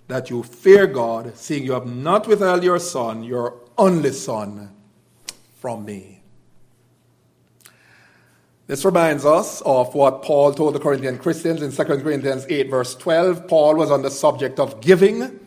that 0.10 0.30
you 0.30 0.44
fear 0.44 0.86
God, 0.86 1.36
seeing 1.36 1.64
you 1.64 1.72
have 1.72 1.88
not 1.88 2.28
withheld 2.28 2.64
your 2.64 2.78
son, 2.78 3.24
your 3.24 3.56
only 3.80 4.12
son, 4.12 4.76
from 5.60 5.86
me. 5.86 6.17
This 8.68 8.84
reminds 8.84 9.26
us 9.26 9.62
of 9.62 9.96
what 9.96 10.24
Paul 10.24 10.54
told 10.54 10.76
the 10.76 10.80
Corinthian 10.80 11.18
Christians 11.18 11.62
in 11.62 11.72
2 11.72 11.84
Corinthians 12.02 12.46
8, 12.50 12.70
verse 12.70 12.96
12. 12.96 13.48
Paul 13.48 13.76
was 13.76 13.90
on 13.90 14.02
the 14.02 14.12
subject 14.12 14.60
of 14.60 14.82
giving. 14.82 15.40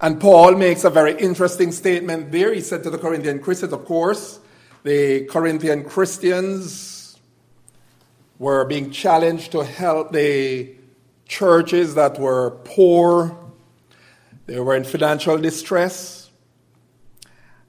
And 0.00 0.20
Paul 0.20 0.54
makes 0.54 0.84
a 0.84 0.90
very 0.90 1.18
interesting 1.18 1.72
statement 1.72 2.30
there. 2.30 2.54
He 2.54 2.60
said 2.60 2.84
to 2.84 2.90
the 2.90 2.98
Corinthian 2.98 3.40
Christians, 3.40 3.72
of 3.72 3.84
course, 3.86 4.38
the 4.84 5.24
Corinthian 5.24 5.82
Christians 5.82 7.18
were 8.38 8.64
being 8.64 8.92
challenged 8.92 9.50
to 9.52 9.64
help 9.64 10.12
the 10.12 10.76
churches 11.26 11.96
that 11.96 12.20
were 12.20 12.52
poor, 12.62 13.36
they 14.46 14.60
were 14.60 14.76
in 14.76 14.84
financial 14.84 15.38
distress, 15.38 16.30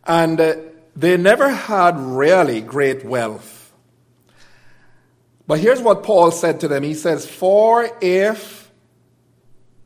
and 0.03 0.39
uh, 0.39 0.57
they 0.95 1.17
never 1.17 1.49
had 1.49 1.99
really 1.99 2.61
great 2.61 3.03
wealth. 3.03 3.56
But 5.47 5.59
here's 5.59 5.81
what 5.81 6.03
Paul 6.03 6.31
said 6.31 6.59
to 6.59 6.67
them. 6.67 6.83
He 6.83 6.93
says, 6.93 7.25
For 7.25 7.89
if 8.01 8.69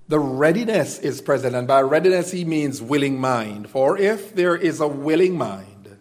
the 0.08 0.20
readiness 0.20 0.98
is 1.00 1.22
present, 1.22 1.56
and 1.56 1.68
by 1.68 1.82
readiness 1.82 2.32
he 2.32 2.44
means 2.44 2.82
willing 2.82 3.22
mind, 3.22 3.70
for 3.70 3.98
if 3.98 4.36
there 4.36 4.56
is 4.56 4.82
a 4.82 4.88
willing 4.88 5.38
mind, 5.38 5.98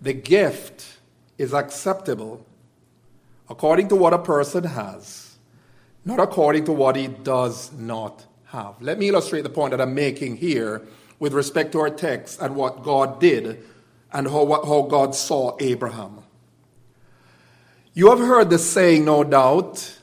the 0.00 0.14
gift 0.14 0.98
is 1.36 1.52
acceptable 1.52 2.46
according 3.50 3.88
to 3.88 3.96
what 3.96 4.14
a 4.14 4.18
person 4.18 4.64
has, 4.64 5.36
not 6.04 6.20
according 6.20 6.64
to 6.64 6.72
what 6.72 6.94
he 6.94 7.08
does 7.08 7.72
not 7.72 8.24
have. 8.46 8.80
Let 8.80 8.98
me 8.98 9.08
illustrate 9.08 9.42
the 9.42 9.50
point 9.50 9.72
that 9.72 9.80
I'm 9.80 9.94
making 9.94 10.36
here 10.36 10.82
with 11.18 11.32
respect 11.32 11.72
to 11.72 11.80
our 11.80 11.90
text 11.90 12.40
and 12.40 12.54
what 12.54 12.82
God 12.84 13.20
did 13.20 13.64
and 14.12 14.28
how, 14.28 14.46
how 14.64 14.82
God 14.82 15.14
saw 15.14 15.56
Abraham. 15.60 16.22
You 17.96 18.10
have 18.10 18.20
heard 18.20 18.50
the 18.50 18.58
saying, 18.58 19.04
no 19.04 19.24
doubt, 19.24 19.96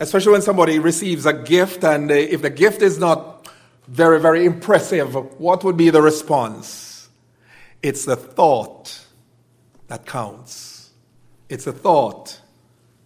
Especially 0.00 0.32
when 0.32 0.42
somebody 0.42 0.78
receives 0.78 1.26
a 1.26 1.32
gift, 1.32 1.82
and 1.82 2.10
uh, 2.10 2.14
if 2.14 2.40
the 2.40 2.50
gift 2.50 2.82
is 2.82 2.98
not 2.98 3.48
very, 3.88 4.20
very 4.20 4.44
impressive, 4.44 5.14
what 5.40 5.64
would 5.64 5.76
be 5.76 5.90
the 5.90 6.00
response? 6.00 7.08
It's 7.82 8.04
the 8.04 8.14
thought 8.14 9.04
that 9.88 10.06
counts. 10.06 10.90
It's 11.48 11.64
the 11.64 11.72
thought 11.72 12.40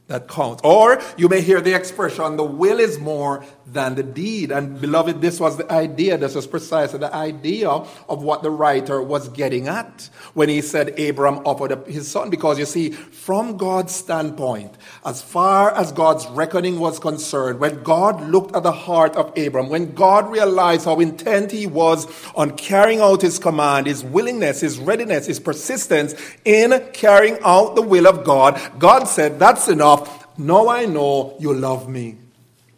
that 0.09 0.29
counts. 0.29 0.61
Or 0.65 1.01
you 1.17 1.29
may 1.29 1.41
hear 1.41 1.61
the 1.61 1.75
expression, 1.75 2.37
the 2.37 2.45
will 2.45 2.81
is 2.81 2.99
more 2.99 3.45
than 3.67 3.95
the 3.95 4.03
deed. 4.03 4.51
And 4.51 4.81
beloved, 4.81 5.21
this 5.23 5.41
was 5.41 5.57
the 5.57 5.71
idea, 5.73 6.19
this 6.19 6.35
was 6.35 6.47
precisely 6.47 6.99
the 6.99 7.15
idea 7.15 7.69
of 7.69 8.23
what 8.23 8.43
the 8.43 8.51
writer 8.51 9.01
was 9.01 9.29
getting 9.31 9.69
at 9.69 10.11
when 10.35 10.49
he 10.49 10.61
said 10.61 10.99
Abram 10.99 11.39
offered 11.47 11.73
up 11.73 11.87
his 11.87 12.11
son. 12.11 12.31
Because 12.31 12.59
you 12.59 12.67
see, 12.67 12.91
from 12.91 13.57
God's 13.57 13.95
standpoint, 13.95 14.75
as 15.05 15.23
far 15.23 15.71
as 15.75 15.93
God's 15.93 16.27
reckoning 16.29 16.79
was 16.79 16.99
concerned, 16.99 17.61
when 17.61 17.83
God 17.83 18.29
looked 18.29 18.55
at 18.55 18.65
the 18.65 18.73
heart 18.73 19.17
of 19.17 19.37
Abram, 19.39 19.69
when 19.69 19.95
God 19.95 20.31
realized 20.31 20.85
how 20.85 21.01
intent 21.01 21.53
he 21.53 21.67
was 21.67 22.07
on 22.35 22.57
carrying 22.57 23.01
out 23.01 23.23
his 23.23 23.39
command, 23.39 23.87
his 23.87 24.05
willingness, 24.05 24.61
his 24.61 24.79
readiness, 24.79 25.27
his 25.27 25.41
persistence 25.41 26.15
in 26.45 26.85
carrying 26.93 27.39
out 27.45 27.77
the 27.77 27.83
will 27.83 28.07
of 28.07 28.25
God, 28.25 28.61
God 28.79 29.05
said, 29.05 29.39
That's 29.39 29.69
enough. 29.69 30.02
Now 30.43 30.69
I 30.69 30.87
know 30.87 31.37
you 31.39 31.55
love 31.55 31.89
me. 31.89 32.17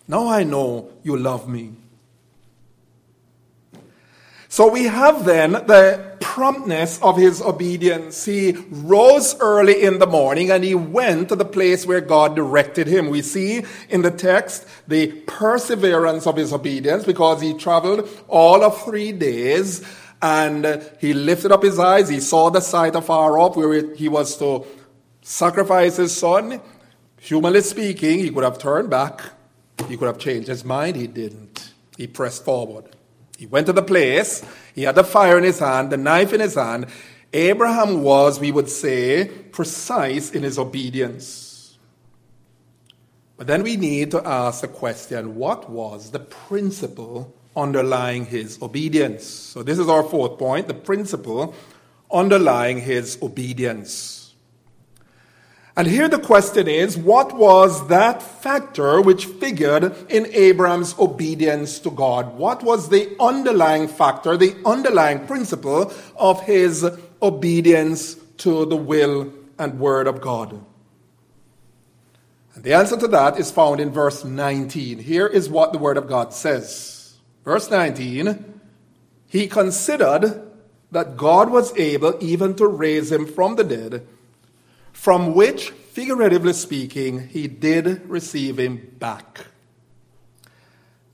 Now 0.06 0.28
I 0.28 0.44
know 0.44 0.90
you 1.02 1.16
love 1.16 1.48
me. 1.48 1.72
So 4.48 4.70
we 4.70 4.84
have 4.84 5.24
then 5.24 5.52
the 5.52 6.14
promptness 6.20 7.00
of 7.00 7.16
his 7.16 7.40
obedience. 7.40 8.24
He 8.24 8.52
rose 8.70 9.34
early 9.40 9.82
in 9.82 9.98
the 9.98 10.06
morning 10.06 10.50
and 10.50 10.62
he 10.62 10.74
went 10.74 11.30
to 11.30 11.36
the 11.36 11.44
place 11.44 11.86
where 11.86 12.00
God 12.00 12.36
directed 12.36 12.86
him. 12.86 13.08
We 13.08 13.22
see 13.22 13.64
in 13.88 14.02
the 14.02 14.10
text 14.10 14.66
the 14.86 15.12
perseverance 15.26 16.26
of 16.26 16.36
his 16.36 16.52
obedience 16.52 17.04
because 17.04 17.40
he 17.40 17.54
traveled 17.54 18.08
all 18.28 18.62
of 18.62 18.84
three 18.84 19.10
days 19.12 19.82
and 20.20 20.82
he 21.00 21.14
lifted 21.14 21.50
up 21.50 21.62
his 21.62 21.78
eyes. 21.78 22.08
He 22.08 22.20
saw 22.20 22.50
the 22.50 22.60
sight 22.60 22.94
afar 22.94 23.38
off 23.38 23.56
where 23.56 23.94
he 23.94 24.08
was 24.08 24.36
to 24.38 24.66
sacrifice 25.22 25.96
his 25.96 26.16
son. 26.16 26.60
Humanly 27.24 27.62
speaking, 27.62 28.18
he 28.18 28.30
could 28.30 28.44
have 28.44 28.58
turned 28.58 28.90
back 28.90 29.22
he 29.88 29.96
could 29.96 30.06
have 30.06 30.18
changed 30.18 30.48
his 30.48 30.64
mind. 30.64 30.96
He 30.96 31.06
didn't. 31.06 31.72
He 31.96 32.06
pressed 32.06 32.44
forward. 32.44 32.84
He 33.38 33.46
went 33.46 33.66
to 33.66 33.72
the 33.72 33.82
place. 33.82 34.44
He 34.74 34.82
had 34.82 34.94
the 34.94 35.04
fire 35.04 35.36
in 35.38 35.44
his 35.44 35.58
hand, 35.58 35.90
the 35.90 35.96
knife 35.96 36.32
in 36.32 36.40
his 36.40 36.54
hand. 36.54 36.86
Abraham 37.32 38.02
was, 38.02 38.38
we 38.38 38.52
would 38.52 38.70
say, 38.70 39.28
precise 39.50 40.30
in 40.30 40.42
his 40.42 40.58
obedience. 40.58 41.76
But 43.36 43.48
then 43.48 43.64
we 43.64 43.76
need 43.76 44.12
to 44.12 44.26
ask 44.26 44.60
the 44.60 44.68
question 44.68 45.34
what 45.34 45.68
was 45.68 46.12
the 46.12 46.20
principle 46.20 47.34
underlying 47.56 48.26
his 48.26 48.62
obedience? 48.62 49.24
So, 49.24 49.64
this 49.64 49.80
is 49.80 49.88
our 49.88 50.04
fourth 50.04 50.38
point 50.38 50.68
the 50.68 50.74
principle 50.74 51.54
underlying 52.12 52.80
his 52.80 53.18
obedience. 53.20 54.23
And 55.76 55.88
here 55.88 56.08
the 56.08 56.20
question 56.20 56.68
is 56.68 56.96
what 56.96 57.36
was 57.36 57.88
that 57.88 58.22
factor 58.22 59.00
which 59.00 59.26
figured 59.26 59.94
in 60.08 60.26
Abraham's 60.32 60.96
obedience 60.98 61.80
to 61.80 61.90
God? 61.90 62.36
What 62.36 62.62
was 62.62 62.88
the 62.88 63.16
underlying 63.18 63.88
factor, 63.88 64.36
the 64.36 64.56
underlying 64.64 65.26
principle 65.26 65.92
of 66.16 66.42
his 66.42 66.86
obedience 67.20 68.14
to 68.38 68.66
the 68.66 68.76
will 68.76 69.32
and 69.58 69.80
word 69.80 70.06
of 70.06 70.20
God? 70.20 70.60
And 72.54 72.62
the 72.62 72.74
answer 72.74 72.96
to 72.96 73.08
that 73.08 73.40
is 73.40 73.50
found 73.50 73.80
in 73.80 73.90
verse 73.90 74.24
19. 74.24 75.00
Here 75.00 75.26
is 75.26 75.48
what 75.48 75.72
the 75.72 75.78
word 75.78 75.96
of 75.96 76.06
God 76.06 76.32
says. 76.32 77.16
Verse 77.44 77.68
19 77.68 78.60
He 79.26 79.48
considered 79.48 80.40
that 80.92 81.16
God 81.16 81.50
was 81.50 81.76
able 81.76 82.16
even 82.20 82.54
to 82.54 82.68
raise 82.68 83.10
him 83.10 83.26
from 83.26 83.56
the 83.56 83.64
dead 83.64 84.06
from 84.94 85.34
which, 85.34 85.70
figuratively 85.70 86.54
speaking, 86.54 87.28
he 87.28 87.46
did 87.46 88.08
receive 88.08 88.58
him 88.58 88.96
back. 88.98 89.48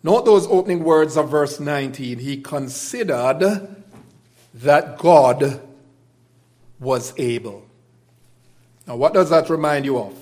Note 0.05 0.25
those 0.25 0.47
opening 0.47 0.85
words 0.85 1.16
of 1.16 1.29
verse 1.29 1.59
19. 1.59 2.21
He 2.21 2.40
considered 2.40 3.83
that 4.55 4.99
God 4.99 5.61
was 6.79 7.12
able. 7.19 7.66
Now, 8.87 8.97
what 8.97 9.12
does 9.12 9.31
that 9.31 9.51
remind 9.51 9.85
you 9.85 9.99
of? 9.99 10.16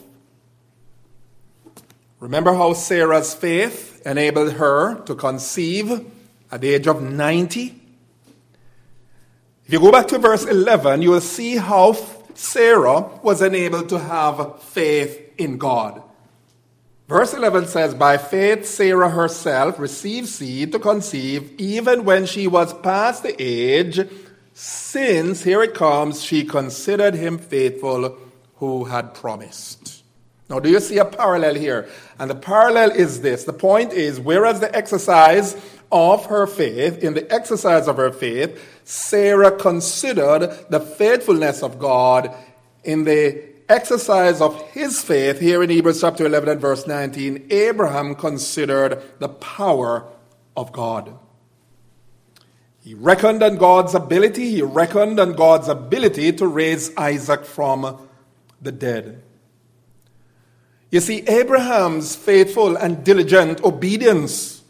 Remember 2.20 2.54
how 2.54 2.72
Sarah's 2.72 3.34
faith 3.34 4.02
enabled 4.06 4.54
her 4.54 5.00
to 5.02 5.14
conceive 5.14 6.04
at 6.50 6.60
the 6.60 6.74
age 6.74 6.86
of 6.86 7.02
90? 7.02 7.74
If 9.66 9.72
you 9.72 9.80
go 9.80 9.92
back 9.92 10.08
to 10.08 10.18
verse 10.18 10.44
11, 10.46 11.02
you 11.02 11.10
will 11.10 11.20
see 11.20 11.56
how 11.56 11.92
Sarah 12.38 13.00
was 13.20 13.42
enabled 13.42 13.88
to 13.88 13.98
have 13.98 14.62
faith 14.62 15.32
in 15.38 15.58
God. 15.58 16.00
Verse 17.08 17.34
11 17.34 17.66
says, 17.66 17.94
By 17.94 18.16
faith, 18.16 18.64
Sarah 18.64 19.10
herself 19.10 19.76
received 19.76 20.28
seed 20.28 20.70
to 20.70 20.78
conceive, 20.78 21.52
even 21.58 22.04
when 22.04 22.26
she 22.26 22.46
was 22.46 22.72
past 22.74 23.24
the 23.24 23.34
age, 23.42 23.98
since, 24.54 25.42
here 25.42 25.64
it 25.64 25.74
comes, 25.74 26.22
she 26.22 26.44
considered 26.44 27.14
him 27.14 27.38
faithful 27.38 28.16
who 28.56 28.84
had 28.84 29.14
promised. 29.14 29.97
Now, 30.48 30.60
do 30.60 30.70
you 30.70 30.80
see 30.80 30.96
a 30.98 31.04
parallel 31.04 31.54
here? 31.56 31.88
And 32.18 32.30
the 32.30 32.34
parallel 32.34 32.90
is 32.90 33.20
this 33.20 33.44
the 33.44 33.52
point 33.52 33.92
is, 33.92 34.18
whereas 34.18 34.60
the 34.60 34.74
exercise 34.74 35.56
of 35.92 36.26
her 36.26 36.46
faith, 36.46 37.02
in 37.02 37.14
the 37.14 37.30
exercise 37.32 37.86
of 37.86 37.96
her 37.96 38.10
faith, 38.10 38.60
Sarah 38.84 39.52
considered 39.52 40.66
the 40.70 40.80
faithfulness 40.80 41.62
of 41.62 41.78
God 41.78 42.34
in 42.82 43.04
the 43.04 43.42
exercise 43.68 44.40
of 44.40 44.60
his 44.70 45.02
faith. 45.02 45.38
Here 45.38 45.62
in 45.62 45.68
Hebrews 45.68 46.00
chapter 46.00 46.24
11 46.24 46.48
and 46.48 46.60
verse 46.60 46.86
19, 46.86 47.48
Abraham 47.50 48.14
considered 48.14 49.02
the 49.18 49.28
power 49.28 50.06
of 50.56 50.72
God. 50.72 51.14
He 52.82 52.94
reckoned 52.94 53.42
on 53.42 53.56
God's 53.56 53.94
ability, 53.94 54.50
he 54.50 54.62
reckoned 54.62 55.20
on 55.20 55.34
God's 55.34 55.68
ability 55.68 56.32
to 56.32 56.46
raise 56.46 56.96
Isaac 56.96 57.44
from 57.44 58.08
the 58.62 58.72
dead. 58.72 59.22
You 60.90 61.00
see, 61.00 61.20
Abraham's 61.28 62.16
faithful 62.16 62.76
and 62.76 63.04
diligent 63.04 63.62
obedience 63.62 64.62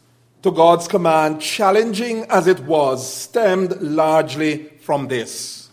to 0.42 0.50
God's 0.50 0.88
command, 0.88 1.40
challenging 1.40 2.24
as 2.24 2.46
it 2.46 2.60
was, 2.60 3.06
stemmed 3.12 3.80
largely 3.80 4.64
from 4.80 5.08
this. 5.08 5.70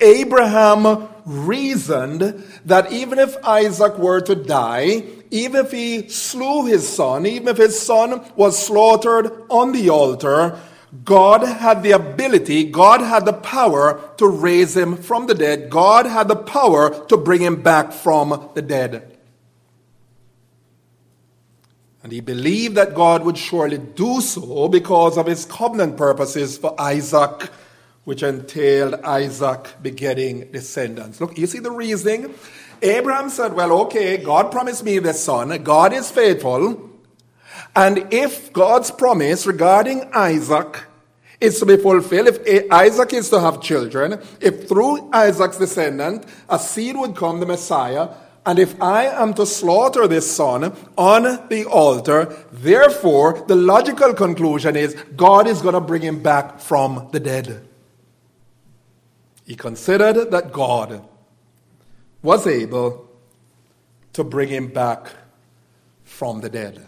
Abraham 0.00 1.08
reasoned 1.26 2.44
that 2.64 2.92
even 2.92 3.18
if 3.18 3.36
Isaac 3.44 3.98
were 3.98 4.20
to 4.20 4.34
die, 4.34 5.02
even 5.30 5.66
if 5.66 5.72
he 5.72 6.08
slew 6.08 6.66
his 6.66 6.88
son, 6.88 7.26
even 7.26 7.48
if 7.48 7.56
his 7.56 7.78
son 7.78 8.24
was 8.36 8.56
slaughtered 8.56 9.32
on 9.48 9.72
the 9.72 9.90
altar, 9.90 10.58
God 11.04 11.42
had 11.42 11.82
the 11.82 11.92
ability, 11.92 12.70
God 12.70 13.00
had 13.00 13.24
the 13.24 13.32
power 13.32 14.00
to 14.16 14.26
raise 14.28 14.76
him 14.76 14.96
from 14.96 15.26
the 15.26 15.34
dead. 15.34 15.70
God 15.70 16.06
had 16.06 16.28
the 16.28 16.36
power 16.36 17.04
to 17.06 17.16
bring 17.16 17.42
him 17.42 17.62
back 17.62 17.92
from 17.92 18.50
the 18.54 18.62
dead. 18.62 19.19
And 22.02 22.12
he 22.12 22.20
believed 22.20 22.76
that 22.76 22.94
God 22.94 23.24
would 23.24 23.36
surely 23.36 23.78
do 23.78 24.20
so 24.20 24.68
because 24.68 25.18
of 25.18 25.26
his 25.26 25.44
covenant 25.44 25.96
purposes 25.96 26.56
for 26.56 26.80
Isaac, 26.80 27.50
which 28.04 28.22
entailed 28.22 28.94
Isaac 29.04 29.68
begetting 29.82 30.50
descendants. 30.50 31.20
Look, 31.20 31.36
you 31.36 31.46
see 31.46 31.58
the 31.58 31.70
reasoning? 31.70 32.34
Abraham 32.82 33.28
said, 33.28 33.52
Well, 33.52 33.72
okay, 33.82 34.16
God 34.16 34.50
promised 34.50 34.82
me 34.82 34.98
this 34.98 35.22
son. 35.22 35.62
God 35.62 35.92
is 35.92 36.10
faithful. 36.10 36.90
And 37.76 38.06
if 38.10 38.52
God's 38.52 38.90
promise 38.90 39.46
regarding 39.46 40.10
Isaac 40.14 40.84
is 41.40 41.58
to 41.60 41.66
be 41.66 41.76
fulfilled, 41.76 42.28
if 42.46 42.70
Isaac 42.70 43.12
is 43.12 43.28
to 43.30 43.40
have 43.40 43.60
children, 43.60 44.20
if 44.40 44.68
through 44.68 45.10
Isaac's 45.12 45.58
descendant 45.58 46.24
a 46.48 46.58
seed 46.58 46.96
would 46.96 47.14
come, 47.14 47.40
the 47.40 47.46
Messiah, 47.46 48.08
and 48.46 48.58
if 48.58 48.80
I 48.80 49.04
am 49.04 49.34
to 49.34 49.44
slaughter 49.44 50.08
this 50.08 50.30
son 50.34 50.74
on 50.96 51.48
the 51.48 51.66
altar, 51.66 52.34
therefore, 52.50 53.44
the 53.46 53.54
logical 53.54 54.14
conclusion 54.14 54.76
is 54.76 54.94
God 55.14 55.46
is 55.46 55.60
going 55.60 55.74
to 55.74 55.80
bring 55.80 56.02
him 56.02 56.22
back 56.22 56.58
from 56.58 57.08
the 57.12 57.20
dead. 57.20 57.66
He 59.46 59.56
considered 59.56 60.30
that 60.30 60.52
God 60.52 61.02
was 62.22 62.46
able 62.46 63.10
to 64.14 64.24
bring 64.24 64.48
him 64.48 64.68
back 64.68 65.10
from 66.04 66.40
the 66.40 66.48
dead. 66.48 66.86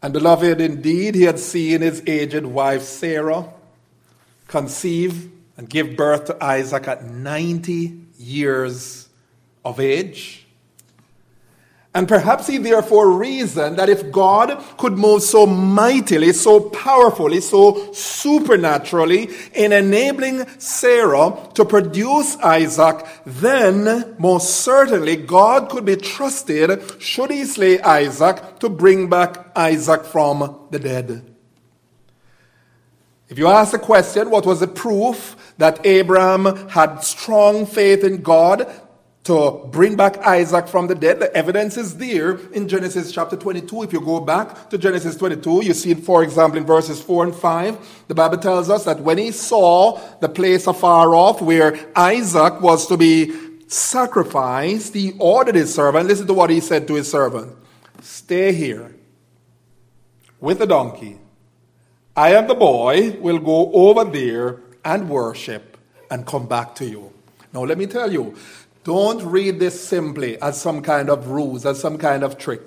And 0.00 0.12
beloved, 0.12 0.60
indeed, 0.60 1.14
he 1.14 1.22
had 1.22 1.38
seen 1.38 1.80
his 1.80 2.02
aged 2.06 2.44
wife 2.44 2.82
Sarah 2.82 3.52
conceive 4.48 5.30
and 5.56 5.68
give 5.68 5.96
birth 5.96 6.26
to 6.26 6.44
Isaac 6.44 6.88
at 6.88 7.04
90 7.04 8.00
years 8.18 9.01
of 9.64 9.80
age. 9.80 10.42
And 11.94 12.08
perhaps 12.08 12.46
he 12.46 12.56
therefore 12.56 13.10
reasoned 13.10 13.76
that 13.76 13.90
if 13.90 14.10
God 14.10 14.64
could 14.78 14.94
move 14.94 15.22
so 15.22 15.44
mightily, 15.44 16.32
so 16.32 16.58
powerfully, 16.58 17.40
so 17.40 17.92
supernaturally 17.92 19.28
in 19.52 19.72
enabling 19.72 20.48
Sarah 20.58 21.36
to 21.52 21.66
produce 21.66 22.38
Isaac, 22.38 23.06
then 23.26 24.14
most 24.18 24.60
certainly 24.60 25.16
God 25.16 25.68
could 25.68 25.84
be 25.84 25.96
trusted, 25.96 26.80
should 26.98 27.30
he 27.30 27.44
slay 27.44 27.78
Isaac, 27.82 28.58
to 28.60 28.70
bring 28.70 29.10
back 29.10 29.52
Isaac 29.54 30.04
from 30.04 30.66
the 30.70 30.78
dead. 30.78 31.28
If 33.28 33.38
you 33.38 33.48
ask 33.48 33.72
the 33.72 33.78
question, 33.78 34.30
what 34.30 34.46
was 34.46 34.60
the 34.60 34.66
proof 34.66 35.54
that 35.58 35.84
Abraham 35.86 36.68
had 36.68 36.98
strong 37.00 37.66
faith 37.66 38.04
in 38.04 38.22
God 38.22 38.70
to 39.24 39.68
bring 39.70 39.94
back 39.94 40.18
Isaac 40.18 40.66
from 40.66 40.88
the 40.88 40.94
dead. 40.94 41.20
The 41.20 41.34
evidence 41.36 41.76
is 41.76 41.96
there 41.96 42.38
in 42.50 42.66
Genesis 42.66 43.12
chapter 43.12 43.36
22. 43.36 43.84
If 43.84 43.92
you 43.92 44.00
go 44.00 44.20
back 44.20 44.68
to 44.70 44.78
Genesis 44.78 45.16
22, 45.16 45.64
you 45.64 45.74
see 45.74 45.94
for 45.94 46.24
example, 46.24 46.58
in 46.58 46.66
verses 46.66 47.00
4 47.00 47.24
and 47.26 47.34
5. 47.34 48.04
The 48.08 48.14
Bible 48.14 48.38
tells 48.38 48.68
us 48.68 48.84
that 48.84 49.00
when 49.00 49.18
he 49.18 49.30
saw 49.30 50.00
the 50.20 50.28
place 50.28 50.66
afar 50.66 51.14
off 51.14 51.40
where 51.40 51.78
Isaac 51.94 52.60
was 52.60 52.88
to 52.88 52.96
be 52.96 53.32
sacrificed, 53.68 54.94
he 54.94 55.12
ordered 55.18 55.54
his 55.54 55.72
servant, 55.72 56.08
listen 56.08 56.26
to 56.26 56.34
what 56.34 56.50
he 56.50 56.60
said 56.60 56.88
to 56.88 56.94
his 56.94 57.10
servant 57.10 57.56
Stay 58.00 58.52
here 58.52 58.92
with 60.40 60.58
the 60.58 60.66
donkey. 60.66 61.18
I 62.16 62.34
and 62.34 62.50
the 62.50 62.54
boy 62.54 63.16
will 63.20 63.38
go 63.38 63.72
over 63.72 64.04
there 64.04 64.60
and 64.84 65.08
worship 65.08 65.78
and 66.10 66.26
come 66.26 66.46
back 66.46 66.74
to 66.74 66.84
you. 66.84 67.12
Now, 67.52 67.64
let 67.64 67.78
me 67.78 67.86
tell 67.86 68.12
you, 68.12 68.34
don't 68.84 69.24
read 69.24 69.58
this 69.58 69.80
simply 69.80 70.40
as 70.40 70.60
some 70.60 70.82
kind 70.82 71.08
of 71.08 71.28
ruse, 71.28 71.64
as 71.64 71.80
some 71.80 71.98
kind 71.98 72.22
of 72.22 72.38
trick. 72.38 72.62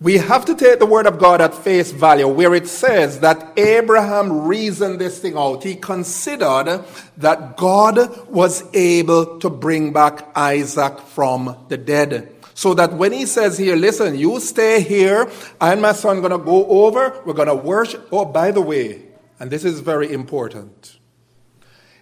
We 0.00 0.18
have 0.18 0.44
to 0.44 0.54
take 0.54 0.78
the 0.78 0.86
word 0.86 1.08
of 1.08 1.18
God 1.18 1.40
at 1.40 1.52
face 1.52 1.90
value, 1.90 2.28
where 2.28 2.54
it 2.54 2.68
says 2.68 3.18
that 3.18 3.58
Abraham 3.58 4.46
reasoned 4.46 5.00
this 5.00 5.18
thing 5.18 5.36
out. 5.36 5.64
He 5.64 5.74
considered 5.74 6.84
that 7.16 7.56
God 7.56 8.28
was 8.28 8.62
able 8.74 9.40
to 9.40 9.50
bring 9.50 9.92
back 9.92 10.28
Isaac 10.36 11.00
from 11.00 11.56
the 11.68 11.76
dead. 11.76 12.32
So 12.54 12.74
that 12.74 12.92
when 12.92 13.12
he 13.12 13.26
says 13.26 13.58
here, 13.58 13.74
listen, 13.74 14.16
you 14.16 14.38
stay 14.38 14.82
here, 14.82 15.28
I 15.60 15.72
and 15.72 15.82
my 15.82 15.92
son 15.92 16.18
are 16.18 16.20
going 16.20 16.38
to 16.38 16.44
go 16.44 16.66
over, 16.66 17.20
we're 17.26 17.32
going 17.32 17.48
to 17.48 17.54
worship. 17.56 18.06
Oh, 18.12 18.24
by 18.24 18.52
the 18.52 18.60
way, 18.60 19.02
and 19.40 19.50
this 19.50 19.64
is 19.64 19.80
very 19.80 20.12
important. 20.12 20.97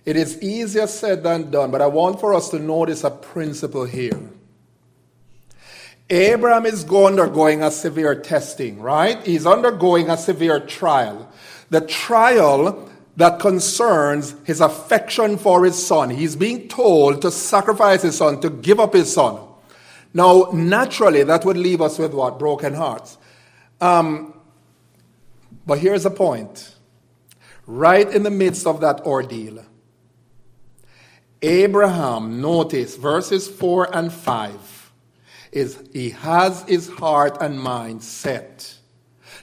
It 0.07 0.16
is 0.16 0.40
easier 0.40 0.87
said 0.87 1.25
than 1.25 1.51
done, 1.51 1.73
but 1.73 1.83
I 1.83 1.88
want 1.88 2.21
for 2.21 2.33
us 2.33 2.49
to 2.51 2.61
notice 2.61 3.03
a 3.03 3.11
principle 3.11 3.85
here. 3.85 4.19
Abraham 6.09 6.64
is 6.64 6.88
undergoing 6.88 7.62
a 7.62 7.73
severe 7.73 8.14
testing, 8.14 8.81
right? 8.81 9.21
He's 9.27 9.45
undergoing 9.45 10.09
a 10.09 10.16
severe 10.16 10.61
trial. 10.61 11.29
The 11.71 11.81
trial 11.81 12.88
that 13.16 13.40
concerns 13.40 14.37
his 14.45 14.61
affection 14.61 15.38
for 15.38 15.64
his 15.64 15.85
son. 15.85 16.11
He's 16.11 16.37
being 16.37 16.69
told 16.69 17.23
to 17.23 17.33
sacrifice 17.33 18.03
his 18.03 18.16
son, 18.16 18.40
to 18.42 18.51
give 18.51 18.79
up 18.79 18.95
his 18.95 19.12
son. 19.12 19.40
Now, 20.14 20.51
naturally, 20.53 21.25
that 21.25 21.45
would 21.45 21.57
leave 21.57 21.81
us 21.81 21.99
with 21.99 22.14
what? 22.14 22.38
Broken 22.38 22.75
hearts. 22.75 23.19
Um, 23.81 24.35
but 25.66 25.79
here's 25.79 26.05
the 26.05 26.11
point. 26.11 26.75
Right 27.66 28.09
in 28.09 28.23
the 28.23 28.31
midst 28.31 28.66
of 28.66 28.81
that 28.83 29.01
ordeal, 29.01 29.64
Abraham, 31.42 32.40
notice 32.40 32.96
verses 32.96 33.49
4 33.49 33.94
and 33.94 34.12
5, 34.12 34.92
is 35.53 35.83
he 35.92 36.11
has 36.11 36.62
his 36.62 36.88
heart 36.88 37.38
and 37.40 37.61
mind 37.61 38.03
set 38.03 38.77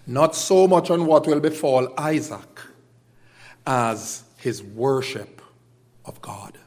not 0.05 0.35
so 0.35 0.67
much 0.67 0.89
on 0.89 1.05
what 1.05 1.27
will 1.27 1.39
befall 1.39 1.93
Isaac 1.97 2.61
as 3.65 4.23
his 4.37 4.61
worship 4.61 5.41
of 6.05 6.21
God. 6.21 6.57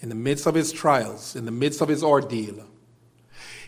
In 0.00 0.08
the 0.08 0.14
midst 0.14 0.46
of 0.46 0.54
his 0.54 0.72
trials, 0.72 1.36
in 1.36 1.44
the 1.44 1.52
midst 1.52 1.80
of 1.80 1.88
his 1.88 2.02
ordeal, 2.02 2.66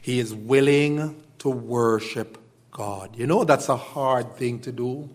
he 0.02 0.18
is 0.18 0.34
willing 0.34 1.22
to 1.38 1.48
worship 1.48 2.38
God. 2.72 3.16
You 3.16 3.26
know, 3.26 3.44
that's 3.44 3.68
a 3.68 3.76
hard 3.76 4.37
thing 4.37 4.58
to 4.60 4.72
do. 4.72 5.08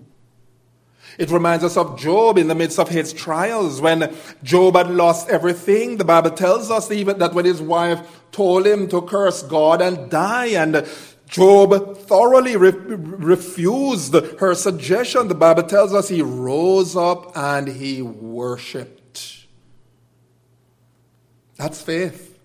It 1.19 1.31
reminds 1.31 1.65
us 1.65 1.75
of 1.75 1.99
Job 1.99 2.37
in 2.37 2.47
the 2.47 2.55
midst 2.55 2.79
of 2.79 2.87
his 2.87 3.11
trials 3.11 3.81
when 3.81 4.15
Job 4.41 4.77
had 4.77 4.89
lost 4.89 5.27
everything. 5.27 5.97
The 5.97 6.05
Bible 6.05 6.31
tells 6.31 6.71
us 6.71 6.89
even 6.91 7.19
that 7.19 7.33
when 7.33 7.43
his 7.43 7.61
wife 7.61 8.21
told 8.31 8.65
him 8.65 8.87
to 8.87 9.01
curse 9.01 9.43
God 9.43 9.81
and 9.81 10.09
die, 10.09 10.45
and 10.45 10.87
Job 11.27 11.97
thoroughly 11.97 12.55
re- 12.55 12.71
refused 12.71 14.13
her 14.13 14.55
suggestion. 14.55 15.27
The 15.27 15.35
Bible 15.35 15.63
tells 15.63 15.93
us 15.93 16.07
he 16.07 16.21
rose 16.21 16.95
up 16.95 17.35
and 17.35 17.67
he 17.67 18.01
worshiped. 18.01 19.45
That's 21.57 21.81
faith. 21.81 22.39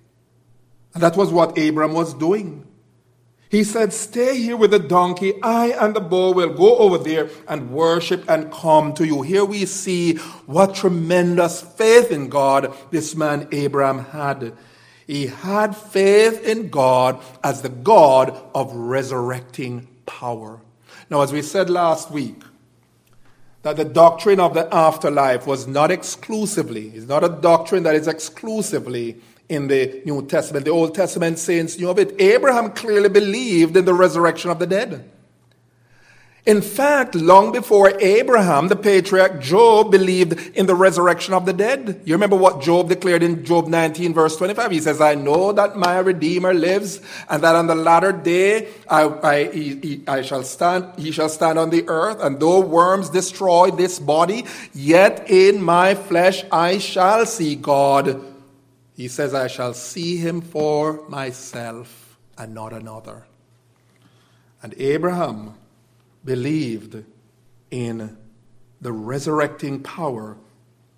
And 0.95 1.03
that 1.05 1.17
was 1.17 1.31
what 1.31 1.57
Abram 1.57 1.93
was 1.93 2.13
doing. 2.13 2.67
He 3.55 3.63
said, 3.63 3.93
Stay 3.93 4.37
here 4.37 4.57
with 4.57 4.73
the 4.73 4.81
donkey. 4.81 5.41
I 5.41 5.69
and 5.69 5.95
the 5.95 6.01
boy 6.01 6.33
will 6.33 6.55
go 6.55 6.77
over 6.79 6.99
there 6.99 7.31
and 7.47 7.71
worship 7.71 8.29
and 8.29 8.51
come 8.51 8.95
to 8.95 9.07
you. 9.07 9.23
Here 9.23 9.45
we 9.45 9.65
see 9.65 10.17
what 10.47 10.75
tremendous 10.75 11.63
faith 11.63 12.11
in 12.11 12.29
God 12.31 12.75
this 12.91 13.15
man 13.15 13.47
Abraham 13.53 14.07
had. 14.07 14.55
He 15.07 15.29
had 15.29 15.77
faith 15.77 16.43
in 16.43 16.69
God 16.69 17.23
as 17.45 17.63
the 17.63 17.69
God 17.69 18.37
of 18.57 18.75
resurrecting 18.75 19.87
power. 20.05 20.61
Now, 21.09 21.23
as 21.23 21.33
we 21.33 21.41
said 21.41 21.71
last 21.71 22.11
week, 22.11 22.43
that 23.63 23.77
the 23.77 23.85
doctrine 23.85 24.41
of 24.41 24.55
the 24.55 24.67
afterlife 24.75 25.47
was 25.47 25.69
not 25.69 25.93
exclusively, 25.93 26.89
it's 26.89 27.07
not 27.07 27.23
a 27.23 27.29
doctrine 27.29 27.85
that 27.85 27.95
is 27.95 28.09
exclusively 28.09 29.21
in 29.49 29.69
the 29.69 30.03
New 30.05 30.27
Testament. 30.27 30.65
The 30.65 30.71
Old 30.71 30.95
Testament 30.95 31.39
saints 31.39 31.79
knew 31.79 31.91
of 31.91 31.99
it. 31.99 32.21
Abraham 32.21 32.73
clearly 32.73 33.09
believed 33.09 33.77
in 33.77 33.85
the 33.85 33.95
resurrection 33.95 34.51
of 34.51 34.59
the 34.59 34.67
dead. 34.67 35.11
In 36.47 36.61
fact, 36.61 37.15
long 37.15 37.53
before 37.53 37.99
Abraham, 38.01 38.69
the 38.69 38.77
patriarch 38.77 39.41
Job 39.41 39.91
believed 39.91 40.39
in 40.55 40.67
the 40.67 40.75
resurrection 40.75 41.33
of 41.33 41.47
the 41.47 41.55
dead. 41.55 42.03
You 42.05 42.13
remember 42.13 42.37
what 42.37 42.61
Job 42.61 42.91
declared 42.91 43.23
in 43.23 43.47
Job 43.47 43.67
19 43.67 44.13
verse 44.13 44.37
25? 44.37 44.71
He 44.71 44.81
says, 44.81 45.01
I 45.01 45.15
know 45.15 45.53
that 45.53 45.79
my 45.79 45.99
Redeemer 46.01 46.53
lives 46.53 47.01
and 47.31 47.43
that 47.43 47.57
on 47.57 47.67
the 47.67 47.75
latter 47.75 48.13
day 48.13 48.69
I, 48.91 49.05
I, 49.05 49.53
he, 49.53 50.03
I 50.07 50.21
shall 50.21 50.43
stand, 50.43 50.85
he 50.99 51.13
shall 51.13 51.31
stand 51.31 51.59
on 51.59 51.71
the 51.71 51.89
earth 51.89 52.21
and 52.21 52.39
though 52.39 52.61
worms 52.61 53.09
destroy 53.09 53.71
this 53.71 53.99
body, 53.99 54.45
yet 54.75 55.31
in 55.31 55.63
my 55.63 55.95
flesh 55.95 56.45
I 56.53 56.77
shall 56.77 57.25
see 57.25 57.55
God 57.55 58.34
he 58.95 59.09
says, 59.09 59.35
I 59.35 59.49
shall 59.49 59.75
see 59.75 60.17
him 60.17 60.41
for 60.41 61.07
myself 61.09 62.19
and 62.39 62.55
not 62.55 62.73
another. 62.73 63.25
And 64.63 64.75
Abraham 64.79 65.55
believed 66.25 67.05
in 67.71 68.17
the 68.81 68.93
resurrecting 68.93 69.83
power 69.83 70.37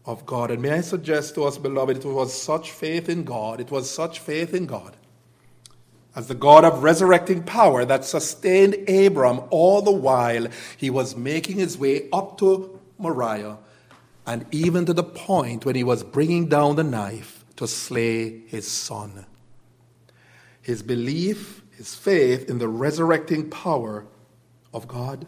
of 0.04 0.26
God. 0.26 0.50
And 0.50 0.62
may 0.62 0.72
I 0.72 0.80
suggest 0.82 1.34
to 1.34 1.44
us, 1.44 1.58
beloved, 1.58 1.96
it 1.96 2.04
was 2.04 2.40
such 2.40 2.70
faith 2.70 3.08
in 3.08 3.24
God, 3.24 3.60
it 3.60 3.70
was 3.70 3.90
such 3.90 4.20
faith 4.20 4.54
in 4.54 4.66
God, 4.66 4.96
as 6.14 6.28
the 6.28 6.34
God 6.34 6.64
of 6.64 6.82
resurrecting 6.82 7.42
power 7.42 7.84
that 7.84 8.04
sustained 8.04 8.88
Abram 8.88 9.40
all 9.50 9.82
the 9.82 9.90
while 9.90 10.46
he 10.76 10.90
was 10.90 11.16
making 11.16 11.56
his 11.56 11.76
way 11.76 12.08
up 12.12 12.38
to 12.38 12.78
Moriah, 12.98 13.58
and 14.26 14.46
even 14.50 14.86
to 14.86 14.92
the 14.92 15.04
point 15.04 15.64
when 15.64 15.74
he 15.74 15.84
was 15.84 16.02
bringing 16.02 16.48
down 16.48 16.76
the 16.76 16.84
knife 16.84 17.35
to 17.56 17.66
slay 17.66 18.40
his 18.46 18.66
son. 18.66 19.26
His 20.62 20.82
belief, 20.82 21.62
his 21.76 21.94
faith 21.94 22.48
in 22.50 22.58
the 22.58 22.68
resurrecting 22.68 23.50
power 23.50 24.06
of 24.72 24.88
God. 24.88 25.26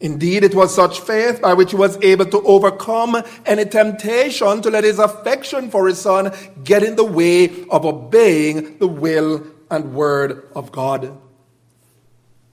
Indeed, 0.00 0.44
it 0.44 0.54
was 0.54 0.72
such 0.74 1.00
faith 1.00 1.42
by 1.42 1.54
which 1.54 1.72
he 1.72 1.76
was 1.76 1.98
able 2.02 2.26
to 2.26 2.40
overcome 2.42 3.20
any 3.44 3.64
temptation 3.64 4.62
to 4.62 4.70
let 4.70 4.84
his 4.84 5.00
affection 5.00 5.70
for 5.70 5.88
his 5.88 6.00
son 6.00 6.32
get 6.62 6.84
in 6.84 6.94
the 6.94 7.04
way 7.04 7.64
of 7.68 7.84
obeying 7.84 8.78
the 8.78 8.86
will 8.86 9.44
and 9.70 9.94
word 9.94 10.48
of 10.54 10.70
God. 10.70 11.18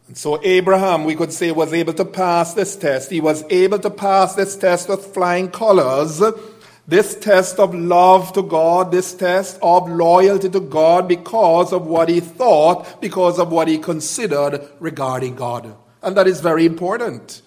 And 0.08 0.18
so 0.18 0.40
Abraham, 0.44 1.04
we 1.04 1.16
could 1.16 1.34
say, 1.34 1.52
was 1.52 1.74
able 1.74 1.94
to 1.94 2.06
pass 2.06 2.54
this 2.54 2.76
test. 2.76 3.12
He 3.12 3.22
was 3.22 3.44
able 3.50 3.80
to 3.80 3.90
pass 3.90 4.36
this 4.36 4.56
test 4.56 4.90
with 4.90 5.14
flying 5.14 5.50
colors 5.50 6.22
this 6.88 7.16
test 7.16 7.60
of 7.60 7.74
love 7.74 8.34
to 8.34 8.44
God, 8.44 8.92
this 8.92 9.14
test 9.14 9.58
of 9.62 9.90
loyalty 9.90 10.50
to 10.50 10.60
God 10.60 11.08
because 11.08 11.74
of 11.74 11.88
what 11.88 12.10
he 12.10 12.20
thought, 12.20 13.02
because 13.02 13.40
of 13.40 13.52
what 13.52 13.68
he 13.68 13.78
considered 13.78 14.68
regarding 14.80 15.36
God. 15.36 15.76
And 16.04 16.16
that 16.16 16.28
is 16.28 16.42
very 16.42 16.66
important. 16.66 17.42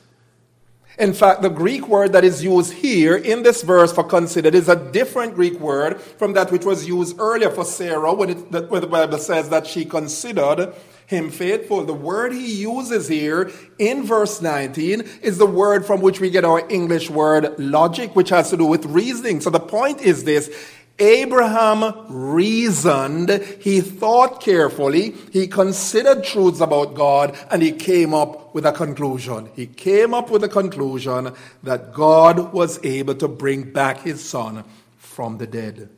In 0.98 1.14
fact, 1.14 1.42
the 1.42 1.48
Greek 1.48 1.87
word 1.87 2.12
that 2.12 2.24
is 2.24 2.42
used 2.42 2.72
here 2.72 3.16
in 3.16 3.44
this 3.44 3.62
verse 3.62 3.92
for 3.92 4.03
considered 4.03 4.57
is 4.57 4.68
a 4.68 4.74
different 4.74 5.37
Greek 5.37 5.61
word 5.61 6.01
from 6.01 6.33
that 6.33 6.51
which 6.51 6.64
was 6.64 6.88
used 6.88 7.20
earlier 7.20 7.51
for 7.51 7.64
Sarah 7.64 8.12
when, 8.12 8.31
it, 8.31 8.68
when 8.68 8.81
the 8.81 8.88
Bible 8.88 9.18
says 9.18 9.48
that 9.51 9.68
she 9.68 9.85
considered 9.85 10.74
him 11.09 11.31
faithful. 11.31 11.85
The 11.85 11.94
word 11.94 12.33
he 12.33 12.55
uses 12.61 13.09
here 13.09 13.51
in 13.79 14.05
verse 14.05 14.42
19 14.42 15.01
is 15.23 15.38
the 15.38 15.47
word 15.47 15.87
from 15.87 16.03
which 16.03 16.21
we 16.21 16.29
get 16.29 16.44
our 16.44 16.62
English 16.68 17.09
word 17.09 17.59
logic, 17.59 18.14
which 18.14 18.29
has 18.29 18.51
to 18.51 18.59
do 18.59 18.66
with 18.66 18.85
reasoning. 18.85 19.40
So 19.40 19.49
the 19.49 19.59
point 19.59 20.03
is 20.03 20.25
this 20.25 20.51
Abraham 20.99 21.94
reasoned, 22.11 23.31
he 23.61 23.81
thought 23.81 24.42
carefully, 24.42 25.14
he 25.33 25.47
considered 25.47 26.25
truths 26.25 26.61
about 26.61 26.94
God, 26.94 27.38
and 27.51 27.62
he 27.62 27.73
came 27.73 28.12
up 28.12 28.55
with 28.55 28.66
a 28.66 28.73
conclusion. 28.73 29.49
He 29.57 29.66
came 29.66 30.12
up 30.12 30.29
with 30.29 30.44
a 30.44 30.49
conclusion 30.49 31.33
that 31.62 31.94
God 31.94 32.53
was 32.53 32.85
able 32.85 33.14
to 33.14 33.29
bring 33.29 33.71
back 33.71 34.03
his 34.03 34.23
son 34.23 34.64
from 34.99 35.38
the 35.38 35.47
dead. 35.47 35.88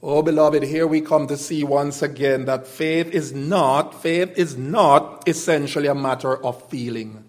Oh, 0.00 0.22
beloved, 0.22 0.62
here 0.62 0.86
we 0.86 1.00
come 1.00 1.26
to 1.26 1.36
see 1.36 1.64
once 1.64 2.02
again 2.02 2.44
that 2.44 2.68
faith 2.68 3.08
is 3.10 3.32
not, 3.32 4.00
faith 4.00 4.32
is 4.36 4.56
not 4.56 5.26
essentially 5.26 5.88
a 5.88 5.94
matter 5.94 6.44
of 6.44 6.68
feeling. 6.68 7.24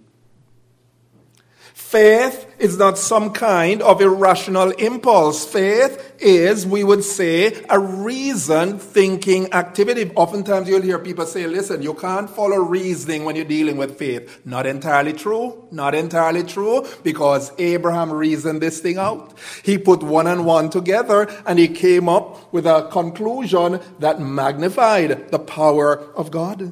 Faith 1.89 2.45
is 2.60 2.78
not 2.78 2.99
some 2.99 3.34
kind 3.34 3.82
of 3.82 3.99
irrational 3.99 4.69
impulse. 4.73 5.43
Faith 5.43 6.13
is, 6.19 6.63
we 6.67 6.84
would 6.84 7.04
say, 7.04 7.65
a 7.67 7.80
reasoned 7.80 8.80
thinking 8.80 9.52
activity. 9.54 10.12
Oftentimes 10.13 10.69
you'll 10.69 10.84
hear 10.84 10.99
people 10.99 11.25
say, 11.25 11.47
listen, 11.47 11.82
you 11.82 11.95
can't 11.95 12.30
follow 12.30 12.58
reasoning 12.58 13.25
when 13.25 13.36
you're 13.36 13.43
dealing 13.43 13.75
with 13.75 13.97
faith. 13.97 14.39
Not 14.45 14.67
entirely 14.67 15.13
true. 15.13 15.67
Not 15.71 15.95
entirely 15.95 16.43
true 16.43 16.86
because 17.02 17.52
Abraham 17.58 18.12
reasoned 18.12 18.62
this 18.62 18.80
thing 18.82 18.99
out. 18.99 19.34
He 19.63 19.80
put 19.80 20.04
one 20.04 20.28
and 20.28 20.45
one 20.45 20.69
together 20.69 21.28
and 21.47 21.58
he 21.58 21.67
came 21.67 22.08
up 22.08 22.54
with 22.54 22.67
a 22.67 22.88
conclusion 22.91 23.80
that 23.97 24.21
magnified 24.21 25.32
the 25.32 25.39
power 25.39 25.97
of 26.13 26.30
God. 26.30 26.71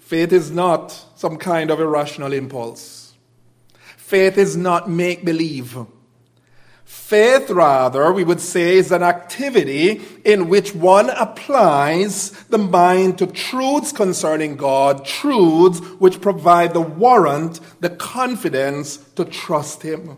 Faith 0.00 0.34
is 0.34 0.50
not 0.50 1.06
some 1.20 1.36
kind 1.36 1.70
of 1.70 1.78
irrational 1.78 2.32
impulse. 2.32 3.12
Faith 3.98 4.38
is 4.38 4.56
not 4.56 4.88
make 4.88 5.22
believe. 5.22 5.76
Faith, 6.86 7.50
rather, 7.50 8.10
we 8.10 8.24
would 8.24 8.40
say, 8.40 8.78
is 8.78 8.90
an 8.90 9.02
activity 9.02 10.00
in 10.24 10.48
which 10.48 10.74
one 10.74 11.10
applies 11.10 12.30
the 12.44 12.56
mind 12.56 13.18
to 13.18 13.26
truths 13.26 13.92
concerning 13.92 14.56
God, 14.56 15.04
truths 15.04 15.80
which 15.98 16.22
provide 16.22 16.72
the 16.72 16.80
warrant, 16.80 17.60
the 17.80 17.90
confidence 17.90 18.96
to 19.16 19.26
trust 19.26 19.82
Him. 19.82 20.16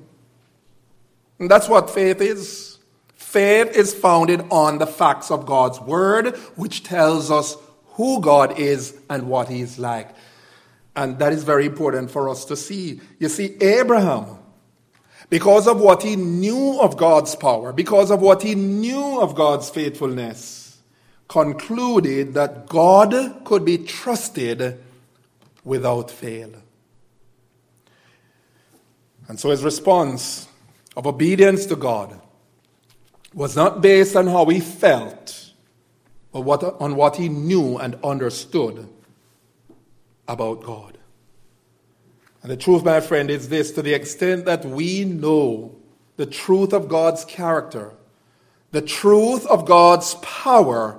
And 1.41 1.51
that's 1.51 1.69
what 1.69 1.91
faith 1.91 2.21
is. 2.21 2.79
Faith 3.17 3.77
is 3.77 3.93
founded 3.93 4.45
on 4.53 4.79
the 4.79 4.87
facts 4.87 5.33
of 5.33 5.47
God's 5.47 5.81
Word, 5.81 6.37
which 6.55 6.85
tells 6.85 7.29
us 7.29 7.57
who 7.95 8.21
God 8.21 8.57
is 8.57 8.97
and 9.11 9.29
what 9.29 9.49
He 9.49 9.63
is 9.63 9.81
like. 9.81 10.15
And 10.95 11.19
that 11.19 11.33
is 11.33 11.43
very 11.45 11.67
important 11.67 12.11
for 12.11 12.29
us 12.29 12.45
to 12.47 12.57
see. 12.57 13.01
You 13.19 13.29
see, 13.29 13.57
Abraham, 13.61 14.39
because 15.31 15.67
of 15.67 15.81
what 15.81 16.03
he 16.03 16.17
knew 16.17 16.81
of 16.81 16.97
God's 16.97 17.35
power, 17.35 17.73
because 17.73 18.11
of 18.11 18.21
what 18.21 18.43
he 18.43 18.55
knew 18.55 19.21
of 19.21 19.35
God's 19.35 19.71
faithfulness, 19.71 20.81
concluded 21.29 22.35
that 22.35 22.69
God 22.69 23.45
could 23.45 23.65
be 23.65 23.79
trusted 23.79 24.79
without 25.65 26.11
fail. 26.11 26.51
And 29.29 29.41
so 29.41 29.49
his 29.51 29.65
response 29.65 30.47
of 30.95 31.07
obedience 31.07 31.65
to 31.67 31.77
God 31.77 32.21
was 33.33 33.57
not 33.57 33.81
based 33.81 34.15
on 34.15 34.27
how 34.27 34.45
he 34.47 34.61
felt 34.61 35.43
but 36.33 36.41
what, 36.41 36.63
on 36.81 36.97
what 36.97 37.17
he 37.17 37.29
knew 37.29 37.77
and 37.77 37.97
understood 38.03 38.89
about 40.29 40.63
God. 40.63 40.99
And 42.43 42.51
the 42.51 42.57
truth, 42.57 42.85
my 42.85 43.01
friend, 43.01 43.31
is 43.31 43.49
this 43.49 43.71
to 43.73 43.83
the 43.83 43.95
extent 43.95 44.45
that 44.47 44.65
we 44.65 45.05
know 45.05 45.77
the 46.17 46.27
truth 46.27 46.73
of 46.73 46.89
God's 46.89 47.25
character, 47.25 47.95
the 48.73 48.83
truth 48.83 49.47
of 49.47 49.65
God's 49.65 50.15
power, 50.23 50.99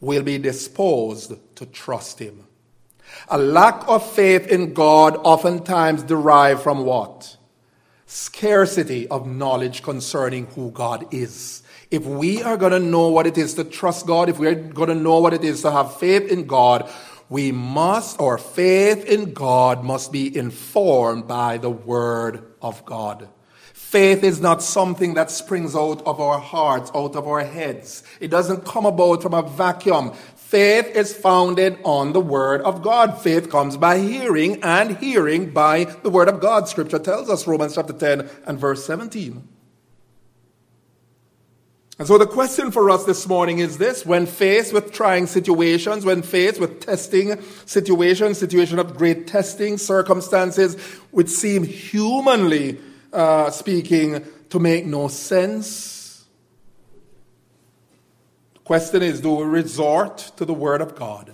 will 0.00 0.22
be 0.22 0.36
disposed 0.36 1.32
to 1.54 1.66
trust 1.66 2.18
Him. 2.18 2.44
A 3.28 3.38
lack 3.38 3.86
of 3.88 4.08
faith 4.10 4.46
in 4.48 4.74
God 4.74 5.16
oftentimes 5.22 6.02
derives 6.02 6.62
from 6.62 6.84
what? 6.84 7.36
Scarcity 8.06 9.08
of 9.08 9.26
knowledge 9.26 9.82
concerning 9.82 10.46
who 10.46 10.70
God 10.70 11.06
is. 11.14 11.62
If 11.90 12.04
we 12.04 12.42
are 12.42 12.56
going 12.56 12.72
to 12.72 12.80
know 12.80 13.08
what 13.08 13.26
it 13.26 13.38
is 13.38 13.54
to 13.54 13.64
trust 13.64 14.06
God, 14.06 14.28
if 14.28 14.38
we're 14.38 14.54
going 14.54 14.88
to 14.88 14.94
know 14.94 15.20
what 15.20 15.34
it 15.34 15.44
is 15.44 15.62
to 15.62 15.70
have 15.70 15.96
faith 15.98 16.30
in 16.30 16.46
God, 16.46 16.90
we 17.32 17.50
must, 17.50 18.20
our 18.20 18.36
faith 18.36 19.06
in 19.06 19.32
God 19.32 19.82
must 19.82 20.12
be 20.12 20.36
informed 20.36 21.26
by 21.26 21.56
the 21.56 21.70
Word 21.70 22.44
of 22.60 22.84
God. 22.84 23.26
Faith 23.72 24.22
is 24.22 24.38
not 24.38 24.62
something 24.62 25.14
that 25.14 25.30
springs 25.30 25.74
out 25.74 26.02
of 26.04 26.20
our 26.20 26.38
hearts, 26.38 26.90
out 26.94 27.16
of 27.16 27.26
our 27.26 27.42
heads. 27.42 28.02
It 28.20 28.28
doesn't 28.28 28.66
come 28.66 28.84
about 28.84 29.22
from 29.22 29.32
a 29.32 29.40
vacuum. 29.40 30.12
Faith 30.36 30.94
is 30.94 31.16
founded 31.16 31.78
on 31.84 32.12
the 32.12 32.20
Word 32.20 32.60
of 32.60 32.82
God. 32.82 33.18
Faith 33.18 33.48
comes 33.48 33.78
by 33.78 33.98
hearing, 33.98 34.62
and 34.62 34.98
hearing 34.98 35.54
by 35.54 35.84
the 35.84 36.10
Word 36.10 36.28
of 36.28 36.38
God. 36.38 36.68
Scripture 36.68 36.98
tells 36.98 37.30
us, 37.30 37.46
Romans 37.46 37.76
chapter 37.76 37.94
10 37.94 38.28
and 38.46 38.58
verse 38.58 38.84
17. 38.84 39.51
And 42.02 42.08
so 42.08 42.18
the 42.18 42.26
question 42.26 42.72
for 42.72 42.90
us 42.90 43.04
this 43.04 43.28
morning 43.28 43.60
is 43.60 43.78
this 43.78 44.04
when 44.04 44.26
faced 44.26 44.72
with 44.72 44.90
trying 44.90 45.28
situations, 45.28 46.04
when 46.04 46.22
faced 46.22 46.58
with 46.58 46.80
testing 46.80 47.40
situations, 47.64 48.38
situation 48.38 48.80
of 48.80 48.96
great 48.96 49.28
testing, 49.28 49.78
circumstances 49.78 50.74
which 51.12 51.28
seem 51.28 51.62
humanly 51.62 52.80
uh, 53.12 53.52
speaking 53.52 54.24
to 54.50 54.58
make 54.58 54.84
no 54.84 55.06
sense, 55.06 56.24
the 58.54 58.60
question 58.64 59.00
is 59.00 59.20
do 59.20 59.34
we 59.34 59.44
resort 59.44 60.32
to 60.38 60.44
the 60.44 60.54
Word 60.54 60.80
of 60.80 60.96
God? 60.96 61.32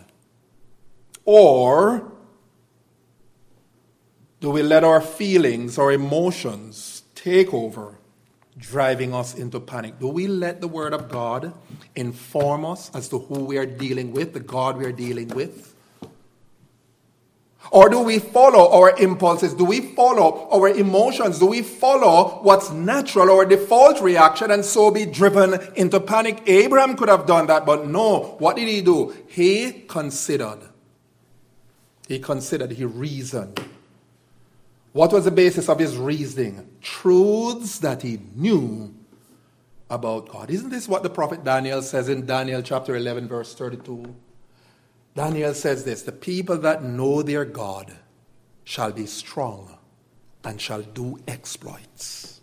Or 1.25 2.13
do 4.41 4.51
we 4.51 4.63
let 4.63 4.85
our 4.85 5.01
feelings 5.01 5.79
our 5.79 5.93
emotions 5.93 7.05
take 7.15 7.55
over 7.55 7.98
driving 8.59 9.15
us 9.15 9.35
into 9.35 9.61
panic? 9.61 9.99
Do 9.99 10.09
we 10.09 10.27
let 10.27 10.61
the 10.61 10.69
Word 10.69 10.93
of 10.93 11.09
God 11.09 11.55
inform 11.95 12.65
us 12.65 12.91
as 12.95 13.09
to 13.09 13.19
who 13.19 13.45
we 13.45 13.57
are 13.57 13.67
dealing 13.67 14.13
with, 14.13 14.35
the 14.35 14.41
God 14.41 14.77
we 14.77 14.85
are 14.85 14.93
dealing 14.93 15.29
with? 15.29 15.75
Or 17.71 17.89
do 17.89 18.01
we 18.01 18.19
follow 18.19 18.71
our 18.73 18.97
impulses? 18.99 19.53
Do 19.53 19.65
we 19.65 19.81
follow 19.81 20.49
our 20.51 20.69
emotions? 20.69 21.39
Do 21.39 21.47
we 21.47 21.63
follow 21.63 22.41
what's 22.43 22.71
natural, 22.71 23.31
our 23.31 23.45
default 23.45 24.01
reaction, 24.01 24.51
and 24.51 24.65
so 24.65 24.91
be 24.91 25.05
driven 25.05 25.61
into 25.75 26.01
panic? 26.01 26.43
Abraham 26.47 26.97
could 26.97 27.09
have 27.09 27.27
done 27.27 27.47
that, 27.49 27.67
but 27.67 27.87
no. 27.87 28.37
What 28.39 28.57
did 28.57 28.69
he 28.69 28.81
do? 28.81 29.15
He 29.29 29.85
considered. 29.87 30.61
He 32.07 32.19
considered, 32.19 32.71
he 32.73 32.87
reasoned. 32.87 33.63
What 34.93 35.13
was 35.13 35.25
the 35.25 35.31
basis 35.31 35.69
of 35.69 35.79
his 35.79 35.97
reasoning? 35.97 36.69
Truths 36.81 37.79
that 37.81 38.03
he 38.03 38.21
knew 38.35 38.95
about 39.91 40.29
God. 40.29 40.51
Isn't 40.51 40.71
this 40.71 40.89
what 40.89 41.03
the 41.03 41.11
prophet 41.11 41.45
Daniel 41.45 41.83
says 41.83 42.09
in 42.09 42.27
Daniel 42.27 42.63
chapter 42.63 42.97
11, 42.97 43.29
verse 43.29 43.55
32? 43.55 44.15
Daniel 45.15 45.55
says 45.55 45.85
this 45.85 46.03
The 46.03 46.13
people 46.13 46.59
that 46.59 46.83
know 46.83 47.23
their 47.23 47.45
God 47.45 47.93
shall 48.65 48.93
be 48.93 49.07
strong 49.07 49.79
and 50.45 50.61
shall 50.61 50.83
do 50.83 51.19
exploits. 51.27 52.41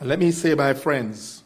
Let 0.00 0.18
me 0.18 0.32
say, 0.32 0.54
my 0.54 0.74
friends, 0.74 1.44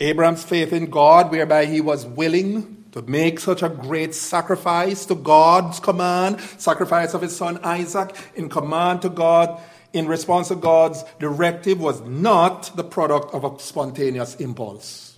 Abraham's 0.00 0.44
faith 0.44 0.72
in 0.72 0.86
God, 0.86 1.30
whereby 1.30 1.66
he 1.66 1.80
was 1.80 2.06
willing 2.06 2.77
to 2.92 3.02
make 3.02 3.38
such 3.38 3.62
a 3.62 3.68
great 3.68 4.14
sacrifice 4.14 5.04
to 5.06 5.14
God's 5.14 5.80
command, 5.80 6.40
sacrifice 6.58 7.14
of 7.14 7.22
his 7.22 7.36
son 7.36 7.58
Isaac 7.62 8.14
in 8.34 8.48
command 8.48 9.02
to 9.02 9.08
God, 9.08 9.60
in 9.92 10.06
response 10.06 10.48
to 10.48 10.56
God's 10.56 11.04
directive, 11.18 11.80
was 11.80 12.00
not 12.02 12.76
the 12.76 12.84
product 12.84 13.34
of 13.34 13.44
a 13.44 13.58
spontaneous 13.58 14.34
impulse. 14.36 15.16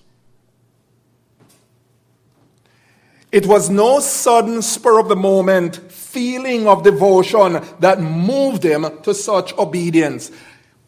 It 3.33 3.47
was 3.47 3.71
no 3.71 4.01
sudden 4.01 4.61
spur 4.61 4.99
of 4.99 5.09
the 5.09 5.17
moment 5.17 5.77
feeling 5.93 6.67
of 6.67 6.83
devotion 6.83 7.65
that 7.79 8.01
moved 8.01 8.65
him 8.65 8.87
to 9.03 9.15
such 9.15 9.57
obedience. 9.57 10.33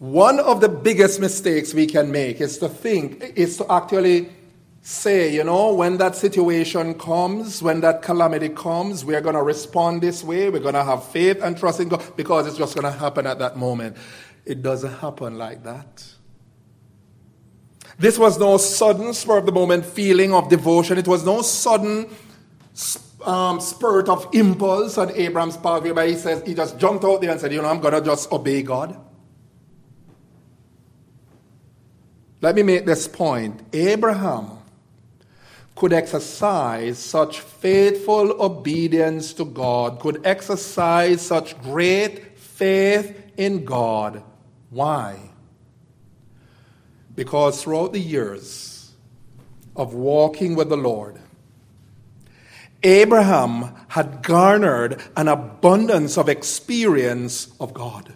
One 0.00 0.40
of 0.40 0.60
the 0.60 0.68
biggest 0.68 1.20
mistakes 1.20 1.72
we 1.72 1.86
can 1.86 2.10
make 2.10 2.40
is 2.40 2.58
to 2.58 2.68
think, 2.68 3.22
is 3.36 3.56
to 3.58 3.72
actually 3.72 4.30
say, 4.82 5.32
you 5.32 5.44
know, 5.44 5.72
when 5.72 5.96
that 5.98 6.16
situation 6.16 6.94
comes, 6.94 7.62
when 7.62 7.80
that 7.80 8.02
calamity 8.02 8.48
comes, 8.48 9.04
we're 9.04 9.20
going 9.20 9.36
to 9.36 9.42
respond 9.42 10.02
this 10.02 10.24
way. 10.24 10.50
We're 10.50 10.58
going 10.58 10.74
to 10.74 10.82
have 10.82 11.04
faith 11.04 11.40
and 11.40 11.56
trust 11.56 11.78
in 11.80 11.88
God 11.88 12.02
because 12.16 12.48
it's 12.48 12.58
just 12.58 12.74
going 12.74 12.92
to 12.92 12.98
happen 12.98 13.26
at 13.26 13.38
that 13.38 13.56
moment. 13.56 13.96
It 14.44 14.60
doesn't 14.60 14.94
happen 14.94 15.38
like 15.38 15.62
that. 15.62 16.04
This 17.96 18.18
was 18.18 18.40
no 18.40 18.56
sudden 18.56 19.14
spur 19.14 19.38
of 19.38 19.46
the 19.46 19.52
moment 19.52 19.86
feeling 19.86 20.34
of 20.34 20.48
devotion. 20.48 20.98
It 20.98 21.06
was 21.06 21.24
no 21.24 21.42
sudden 21.42 22.08
um, 23.24 23.60
spurt 23.60 24.08
of 24.08 24.28
impulse 24.32 24.98
on 24.98 25.12
Abraham's 25.12 25.56
part 25.56 25.84
whereby 25.84 26.08
he 26.08 26.16
says 26.16 26.42
he 26.44 26.54
just 26.54 26.76
jumped 26.78 27.04
out 27.04 27.20
there 27.20 27.30
and 27.30 27.40
said, 27.40 27.52
you 27.52 27.62
know, 27.62 27.68
I'm 27.68 27.80
going 27.80 27.94
to 27.94 28.00
just 28.00 28.32
obey 28.32 28.62
God. 28.62 28.98
Let 32.40 32.56
me 32.56 32.64
make 32.64 32.84
this 32.84 33.06
point. 33.06 33.60
Abraham 33.72 34.61
could 35.74 35.92
exercise 35.92 36.98
such 36.98 37.40
faithful 37.40 38.42
obedience 38.42 39.32
to 39.34 39.44
God, 39.44 40.00
could 40.00 40.24
exercise 40.26 41.22
such 41.22 41.60
great 41.62 42.38
faith 42.38 43.32
in 43.36 43.64
God. 43.64 44.22
Why? 44.70 45.30
Because 47.14 47.62
throughout 47.62 47.92
the 47.92 48.00
years 48.00 48.92
of 49.74 49.94
walking 49.94 50.54
with 50.54 50.68
the 50.68 50.76
Lord, 50.76 51.18
Abraham 52.82 53.74
had 53.88 54.22
garnered 54.22 55.00
an 55.16 55.28
abundance 55.28 56.18
of 56.18 56.28
experience 56.28 57.52
of 57.60 57.72
God. 57.72 58.12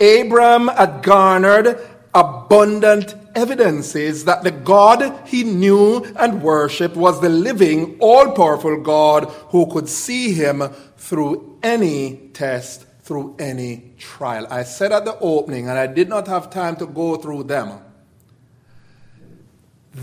Abraham 0.00 0.68
had 0.68 1.02
garnered 1.02 1.78
abundant 2.14 3.14
evidences 3.38 4.24
that 4.24 4.42
the 4.42 4.50
God 4.50 5.26
he 5.26 5.44
knew 5.44 6.04
and 6.18 6.42
worshiped 6.42 6.96
was 6.96 7.20
the 7.20 7.28
living, 7.28 7.96
all 8.00 8.32
powerful 8.32 8.80
God 8.80 9.24
who 9.50 9.70
could 9.70 9.88
see 9.88 10.32
him 10.32 10.62
through 10.96 11.58
any 11.62 12.16
test, 12.34 12.84
through 13.02 13.36
any 13.38 13.94
trial. 13.96 14.46
I 14.50 14.64
said 14.64 14.92
at 14.92 15.04
the 15.04 15.16
opening, 15.20 15.68
and 15.68 15.78
I 15.78 15.86
did 15.86 16.08
not 16.08 16.26
have 16.26 16.50
time 16.50 16.76
to 16.76 16.86
go 16.86 17.16
through 17.16 17.44
them 17.44 17.87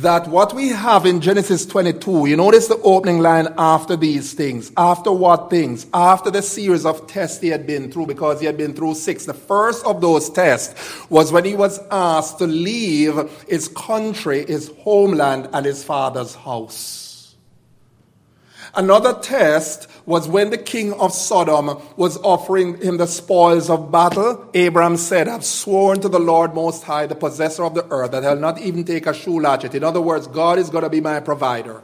that 0.02 0.28
what 0.28 0.54
we 0.54 0.70
have 0.70 1.06
in 1.06 1.22
Genesis 1.22 1.66
22, 1.66 2.28
you 2.28 2.36
notice 2.36 2.68
the 2.68 2.78
opening 2.82 3.20
line 3.20 3.48
after 3.58 3.96
these 3.96 4.34
things. 4.34 4.72
After 4.76 5.12
what 5.12 5.50
things? 5.50 5.88
After 5.94 6.30
the 6.30 6.42
series 6.42 6.86
of 6.86 7.08
tests 7.08 7.42
he 7.42 7.48
had 7.48 7.66
been 7.66 7.92
through, 7.92 8.08
because 8.08 8.40
he 8.40 8.46
had 8.46 8.58
been 8.58 8.74
through 8.74 8.96
six. 8.96 9.26
The 9.26 9.34
first 9.34 9.86
of 9.86 10.02
those 10.02 10.30
tests 10.30 11.10
was 11.10 11.32
when 11.32 11.46
he 11.46 11.56
was 11.56 11.80
asked 11.92 12.40
to 12.40 12.48
leave 12.48 13.16
his 13.48 13.68
country, 13.70 14.46
his 14.46 14.70
homeland, 14.80 15.50
and 15.54 15.66
his 15.66 15.84
father's 15.84 16.36
house. 16.36 17.15
Another 18.76 19.14
test 19.14 19.88
was 20.06 20.28
when 20.28 20.50
the 20.50 20.58
king 20.58 20.94
of 20.94 21.14
Sodom 21.14 21.82
was 21.96 22.18
offering 22.18 22.78
him 22.82 22.98
the 22.98 23.08
spoils 23.08 23.70
of 23.70 23.92
battle. 23.92 24.50
Abraham 24.54 24.98
said, 24.98 25.28
I've 25.28 25.46
sworn 25.46 26.02
to 26.02 26.10
the 26.10 26.20
Lord 26.20 26.54
Most 26.54 26.84
High, 26.84 27.08
the 27.08 27.16
possessor 27.16 27.64
of 27.64 27.74
the 27.74 27.86
earth, 27.90 28.12
that 28.12 28.26
I'll 28.26 28.36
not 28.36 28.60
even 28.60 28.84
take 28.84 29.08
a 29.08 29.14
shoe 29.14 29.40
latchet. 29.40 29.74
In 29.74 29.84
other 29.84 30.02
words, 30.02 30.28
God 30.28 30.60
is 30.60 30.70
going 30.70 30.84
to 30.84 30.90
be 30.90 31.02
my 31.02 31.20
provider. 31.22 31.82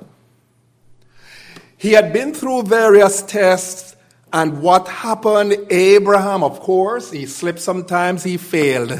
He 1.77 1.93
had 1.93 2.13
been 2.13 2.33
through 2.33 2.63
various 2.63 3.23
tests, 3.23 3.95
and 4.31 4.61
what 4.61 4.87
happened? 4.87 5.55
Abraham, 5.71 6.43
of 6.43 6.59
course, 6.59 7.09
he 7.11 7.25
slipped 7.25 7.59
sometimes, 7.59 8.23
he 8.23 8.37
failed. 8.37 8.99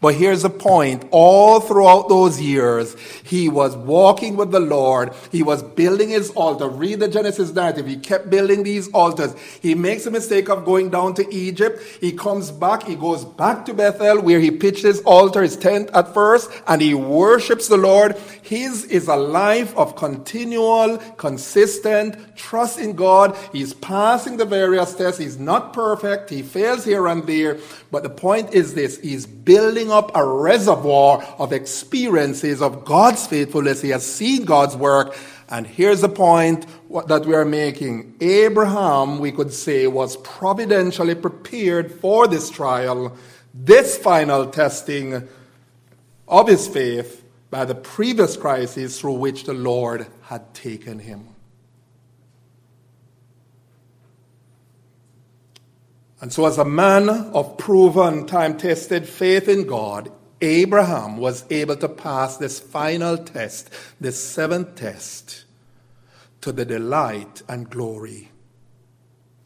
But 0.00 0.14
here's 0.14 0.42
the 0.42 0.50
point. 0.50 1.04
All 1.10 1.58
throughout 1.58 2.08
those 2.08 2.40
years, 2.40 2.94
he 3.24 3.48
was 3.48 3.76
walking 3.76 4.36
with 4.36 4.52
the 4.52 4.60
Lord. 4.60 5.12
He 5.32 5.42
was 5.42 5.62
building 5.62 6.10
his 6.10 6.30
altar. 6.30 6.68
Read 6.68 7.00
the 7.00 7.08
Genesis 7.08 7.52
narrative. 7.52 7.86
He 7.86 7.96
kept 7.96 8.30
building 8.30 8.62
these 8.62 8.88
altars. 8.92 9.34
He 9.60 9.74
makes 9.74 10.06
a 10.06 10.12
mistake 10.12 10.48
of 10.48 10.64
going 10.64 10.90
down 10.90 11.14
to 11.14 11.34
Egypt. 11.34 11.82
He 12.00 12.12
comes 12.12 12.52
back. 12.52 12.84
He 12.84 12.94
goes 12.94 13.24
back 13.24 13.64
to 13.66 13.74
Bethel 13.74 14.20
where 14.22 14.38
he 14.38 14.52
pitched 14.52 14.84
his 14.84 15.00
altar, 15.00 15.42
his 15.42 15.56
tent 15.56 15.90
at 15.92 16.14
first, 16.14 16.48
and 16.68 16.80
he 16.80 16.94
worships 16.94 17.66
the 17.66 17.76
Lord. 17.76 18.16
His 18.42 18.84
is 18.84 19.08
a 19.08 19.16
life 19.16 19.76
of 19.76 19.96
continual, 19.96 20.98
consistent 21.16 22.36
trust 22.36 22.78
in 22.78 22.92
God. 22.92 23.36
He's 23.52 23.74
passing 23.74 24.36
the 24.36 24.44
various 24.44 24.94
tests. 24.94 25.20
He's 25.20 25.38
not 25.38 25.72
perfect. 25.72 26.30
He 26.30 26.42
fails 26.42 26.84
here 26.84 27.08
and 27.08 27.26
there. 27.26 27.58
But 27.90 28.02
the 28.02 28.10
point 28.10 28.52
is 28.52 28.74
this. 28.74 28.98
He's 29.00 29.26
building 29.26 29.90
up 29.90 30.10
a 30.14 30.24
reservoir 30.26 31.22
of 31.38 31.52
experiences 31.52 32.60
of 32.60 32.84
God's 32.84 33.26
faithfulness. 33.26 33.80
He 33.80 33.90
has 33.90 34.04
seen 34.04 34.44
God's 34.44 34.76
work. 34.76 35.16
And 35.48 35.66
here's 35.66 36.02
the 36.02 36.10
point 36.10 36.66
that 37.06 37.24
we 37.24 37.34
are 37.34 37.46
making. 37.46 38.16
Abraham, 38.20 39.18
we 39.18 39.32
could 39.32 39.52
say, 39.52 39.86
was 39.86 40.18
providentially 40.18 41.14
prepared 41.14 41.90
for 41.90 42.28
this 42.28 42.50
trial, 42.50 43.16
this 43.54 43.96
final 43.96 44.46
testing 44.48 45.26
of 46.26 46.48
his 46.48 46.68
faith 46.68 47.24
by 47.50 47.64
the 47.64 47.74
previous 47.74 48.36
crisis 48.36 49.00
through 49.00 49.14
which 49.14 49.44
the 49.44 49.54
Lord 49.54 50.06
had 50.24 50.52
taken 50.52 50.98
him. 50.98 51.28
And 56.20 56.32
so, 56.32 56.46
as 56.46 56.58
a 56.58 56.64
man 56.64 57.08
of 57.08 57.56
proven, 57.58 58.26
time 58.26 58.56
tested 58.56 59.08
faith 59.08 59.48
in 59.48 59.66
God, 59.66 60.10
Abraham 60.40 61.16
was 61.16 61.44
able 61.50 61.76
to 61.76 61.88
pass 61.88 62.36
this 62.36 62.58
final 62.58 63.16
test, 63.16 63.70
this 64.00 64.22
seventh 64.22 64.74
test, 64.74 65.44
to 66.40 66.52
the 66.52 66.64
delight 66.64 67.42
and 67.48 67.70
glory 67.70 68.30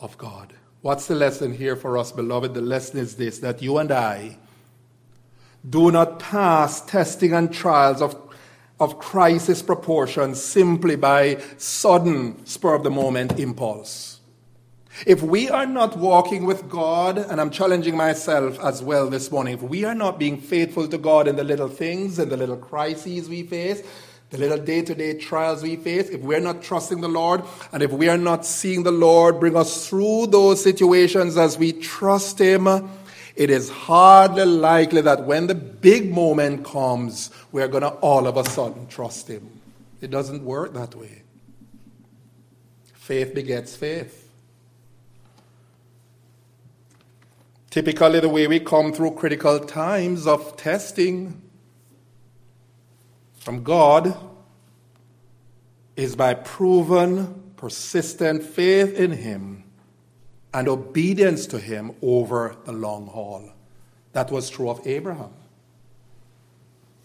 of 0.01 0.17
God. 0.19 0.55
What's 0.81 1.07
the 1.07 1.15
lesson 1.15 1.55
here 1.55 1.77
for 1.77 1.97
us, 1.97 2.11
beloved? 2.11 2.55
The 2.55 2.61
lesson 2.61 2.99
is 2.99 3.17
this 3.17 3.39
that 3.39 3.63
you 3.63 3.79
and 3.79 3.93
I 3.93 4.39
do 5.69 5.91
not 5.91 6.19
pass 6.19 6.81
testing 6.85 7.33
and 7.33 7.53
trials 7.53 8.03
of, 8.03 8.17
of 8.81 8.99
crisis 8.99 9.63
proportions 9.63 10.43
simply 10.43 10.97
by 10.97 11.41
sudden, 11.57 12.45
spur 12.45 12.75
of 12.75 12.83
the 12.83 12.91
moment 12.91 13.39
impulse. 13.39 14.12
If 15.07 15.23
we 15.23 15.49
are 15.49 15.67
not 15.67 15.97
walking 15.97 16.45
with 16.45 16.69
God, 16.69 17.19
and 17.19 17.41
I'm 17.41 17.51
challenging 17.51 17.97
myself 17.97 18.61
as 18.61 18.83
well 18.83 19.09
this 19.09 19.31
morning, 19.31 19.55
if 19.55 19.63
we 19.63 19.85
are 19.85 19.95
not 19.95 20.19
being 20.19 20.41
faithful 20.41 20.87
to 20.87 20.99
God 20.99 21.27
in 21.27 21.37
the 21.37 21.45
little 21.45 21.69
things 21.69 22.19
and 22.19 22.31
the 22.31 22.37
little 22.37 22.57
crises 22.57 23.29
we 23.29 23.43
face, 23.43 23.83
the 24.31 24.39
little 24.39 24.59
day 24.59 24.83
to 24.83 24.95
day 24.95 25.19
trials 25.19 25.63
we 25.63 25.77
face, 25.77 26.09
if 26.09 26.21
we're 26.21 26.41
not 26.41 26.63
trusting 26.63 27.01
the 27.01 27.09
Lord, 27.09 27.43
and 27.73 27.83
if 27.83 27.91
we 27.91 28.09
are 28.09 28.19
not 28.19 28.47
seeing 28.47 28.83
the 28.83 28.93
Lord 28.93 29.41
bring 29.41 29.57
us 29.57 29.89
through 29.89 30.29
those 30.29 30.63
situations 30.63 31.37
as 31.37 31.59
we 31.59 31.73
trust 31.73 32.39
Him, 32.39 32.67
it 33.35 33.51
is 33.51 33.71
hardly 33.71 34.45
likely 34.45 35.01
that 35.01 35.25
when 35.25 35.47
the 35.47 35.55
big 35.55 36.13
moment 36.13 36.65
comes, 36.65 37.31
we're 37.51 37.69
going 37.69 37.83
to 37.83 37.91
all 38.01 38.27
of 38.27 38.37
a 38.37 38.49
sudden 38.49 38.87
trust 38.87 39.29
Him. 39.29 39.51
It 40.01 40.11
doesn't 40.11 40.45
work 40.45 40.75
that 40.75 40.95
way. 40.95 41.23
Faith 42.95 43.35
begets 43.35 43.75
faith. 43.75 44.22
Typically, 47.73 48.21
the 48.21 48.29
way 48.29 48.47
we 48.47 48.61
come 48.61 48.93
through 48.93 49.13
critical 49.13 49.59
times 49.59 50.27
of 50.27 50.59
testing 50.59 51.41
from 53.33 53.63
God 53.63 54.15
is 55.97 56.15
by 56.15 56.35
proven, 56.35 57.55
persistent 57.57 58.43
faith 58.43 58.93
in 58.93 59.13
Him 59.13 59.65
and 60.53 60.69
obedience 60.69 61.47
to 61.47 61.59
Him 61.59 61.93
over 62.03 62.57
the 62.67 62.73
long 62.73 63.07
haul. 63.07 63.51
That 64.13 64.31
was 64.31 64.51
true 64.51 64.69
of 64.69 64.87
Abraham. 64.87 65.33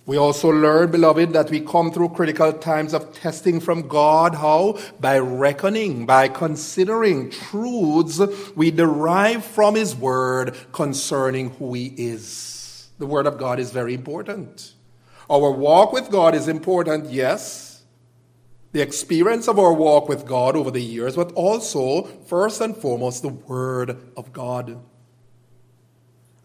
We 0.07 0.15
also 0.15 0.49
learn, 0.49 0.91
beloved, 0.91 1.33
that 1.33 1.49
we 1.49 1.59
come 1.59 1.91
through 1.91 2.09
critical 2.09 2.53
times 2.53 2.93
of 2.93 3.13
testing 3.13 3.59
from 3.59 3.89
God. 3.89 4.35
How? 4.35 4.79
By 5.01 5.19
reckoning, 5.19 6.05
by 6.05 6.29
considering 6.29 7.29
truths 7.29 8.21
we 8.55 8.71
derive 8.71 9.43
from 9.43 9.75
His 9.75 9.93
Word 9.93 10.55
concerning 10.71 11.49
who 11.55 11.73
He 11.73 11.87
is. 11.87 12.87
The 12.99 13.05
Word 13.05 13.27
of 13.27 13.37
God 13.37 13.59
is 13.59 13.71
very 13.71 13.93
important. 13.93 14.75
Our 15.29 15.51
walk 15.51 15.91
with 15.91 16.09
God 16.09 16.35
is 16.35 16.47
important, 16.47 17.09
yes. 17.09 17.83
The 18.71 18.81
experience 18.81 19.49
of 19.49 19.59
our 19.59 19.73
walk 19.73 20.07
with 20.07 20.25
God 20.25 20.55
over 20.55 20.71
the 20.71 20.81
years, 20.81 21.17
but 21.17 21.33
also, 21.33 22.03
first 22.03 22.61
and 22.61 22.77
foremost, 22.77 23.23
the 23.23 23.27
Word 23.27 23.97
of 24.15 24.31
God. 24.31 24.81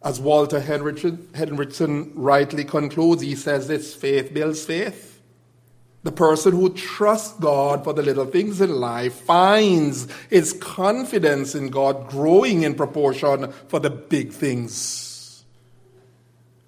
As 0.05 0.19
Walter 0.19 0.61
Henrichsen 0.61 2.13
rightly 2.15 2.65
concludes, 2.65 3.23
he 3.23 3.37
says 3.37 3.69
this 3.69 3.95
faith 3.95 4.35
builds 4.35 4.65
faith. 4.65 5.21
The 6.03 6.11
person 6.11 6.53
who 6.53 6.71
trusts 6.71 7.39
God 7.39 7.85
for 7.85 7.93
the 7.93 8.03
little 8.03 8.27
things 8.27 8.61
in 8.61 8.73
life 8.73 9.15
finds 9.15 10.09
his 10.29 10.53
confidence 10.55 11.55
in 11.55 11.69
God 11.69 12.09
growing 12.09 12.65
in 12.65 12.75
proportion 12.75 13.53
for 13.69 13.79
the 13.79 13.91
big 13.91 14.33
things. 14.33 15.45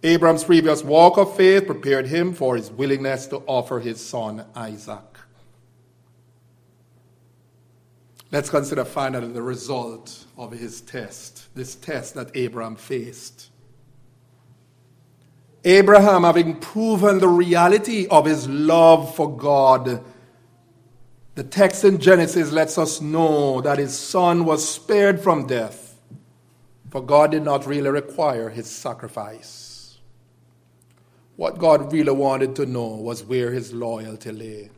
Abraham's 0.04 0.44
previous 0.44 0.84
walk 0.84 1.18
of 1.18 1.34
faith 1.34 1.66
prepared 1.66 2.06
him 2.06 2.32
for 2.32 2.56
his 2.56 2.70
willingness 2.70 3.26
to 3.28 3.38
offer 3.46 3.80
his 3.80 4.04
son 4.04 4.44
Isaac. 4.54 5.13
Let's 8.34 8.50
consider 8.50 8.84
finally 8.84 9.28
the 9.28 9.42
result 9.42 10.24
of 10.36 10.50
his 10.50 10.80
test, 10.80 11.54
this 11.54 11.76
test 11.76 12.14
that 12.14 12.32
Abraham 12.34 12.74
faced. 12.74 13.48
Abraham, 15.62 16.24
having 16.24 16.56
proven 16.56 17.20
the 17.20 17.28
reality 17.28 18.08
of 18.08 18.24
his 18.24 18.48
love 18.48 19.14
for 19.14 19.36
God, 19.36 20.04
the 21.36 21.44
text 21.44 21.84
in 21.84 21.98
Genesis 21.98 22.50
lets 22.50 22.76
us 22.76 23.00
know 23.00 23.60
that 23.60 23.78
his 23.78 23.96
son 23.96 24.44
was 24.44 24.68
spared 24.68 25.20
from 25.20 25.46
death, 25.46 25.96
for 26.90 27.00
God 27.00 27.30
did 27.30 27.44
not 27.44 27.68
really 27.68 27.90
require 27.90 28.50
his 28.50 28.68
sacrifice. 28.68 29.98
What 31.36 31.58
God 31.58 31.92
really 31.92 32.10
wanted 32.10 32.56
to 32.56 32.66
know 32.66 32.96
was 32.96 33.22
where 33.22 33.52
his 33.52 33.72
loyalty 33.72 34.32
lay. 34.32 34.70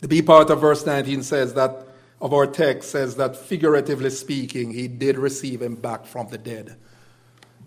The 0.00 0.08
B 0.08 0.22
part 0.22 0.50
of 0.50 0.60
verse 0.60 0.86
19 0.86 1.22
says 1.22 1.54
that, 1.54 1.86
of 2.20 2.32
our 2.32 2.46
text 2.46 2.90
says 2.90 3.16
that 3.16 3.36
figuratively 3.36 4.10
speaking, 4.10 4.72
he 4.72 4.88
did 4.88 5.18
receive 5.18 5.62
him 5.62 5.76
back 5.76 6.06
from 6.06 6.28
the 6.28 6.38
dead. 6.38 6.76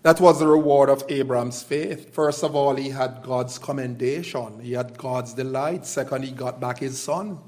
That 0.02 0.20
was 0.20 0.40
the 0.40 0.46
reward 0.46 0.90
of 0.90 1.04
Abraham's 1.08 1.62
faith. 1.62 2.12
First 2.12 2.42
of 2.42 2.54
all, 2.54 2.74
he 2.74 2.90
had 2.90 3.22
God's 3.22 3.58
commendation, 3.58 4.60
he 4.60 4.72
had 4.72 4.98
God's 4.98 5.34
delight. 5.34 5.86
Second, 5.86 6.24
he 6.24 6.32
got 6.32 6.60
back 6.60 6.80
his 6.80 7.00
son. 7.00 7.38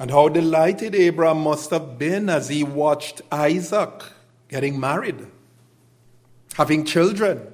And 0.00 0.10
how 0.10 0.28
delighted 0.28 0.94
Abraham 0.94 1.42
must 1.42 1.70
have 1.70 1.98
been 1.98 2.28
as 2.28 2.48
he 2.48 2.64
watched 2.64 3.22
Isaac 3.30 4.02
getting 4.48 4.80
married 4.80 5.26
having 6.54 6.84
children, 6.84 7.46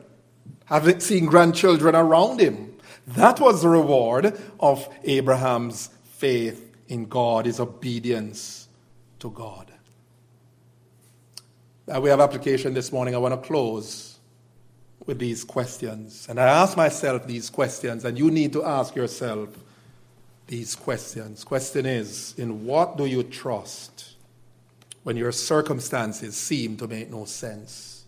having 0.66 1.00
seeing 1.00 1.26
grandchildren 1.26 1.94
around 1.96 2.40
him. 2.40 2.69
That 3.14 3.40
was 3.40 3.62
the 3.62 3.68
reward 3.68 4.38
of 4.60 4.88
Abraham's 5.04 5.88
faith 6.04 6.76
in 6.88 7.06
God, 7.06 7.46
his 7.46 7.58
obedience 7.58 8.68
to 9.18 9.30
God. 9.30 9.72
We 11.86 12.08
have 12.08 12.20
application 12.20 12.72
this 12.72 12.92
morning. 12.92 13.16
I 13.16 13.18
want 13.18 13.34
to 13.34 13.46
close 13.46 14.18
with 15.06 15.18
these 15.18 15.42
questions. 15.42 16.26
And 16.28 16.38
I 16.38 16.46
ask 16.46 16.76
myself 16.76 17.26
these 17.26 17.50
questions, 17.50 18.04
and 18.04 18.16
you 18.16 18.30
need 18.30 18.52
to 18.52 18.64
ask 18.64 18.94
yourself 18.94 19.48
these 20.46 20.76
questions. 20.76 21.42
Question 21.42 21.86
is 21.86 22.34
In 22.36 22.64
what 22.64 22.96
do 22.96 23.06
you 23.06 23.24
trust 23.24 24.14
when 25.02 25.16
your 25.16 25.32
circumstances 25.32 26.36
seem 26.36 26.76
to 26.76 26.86
make 26.86 27.10
no 27.10 27.24
sense? 27.24 27.99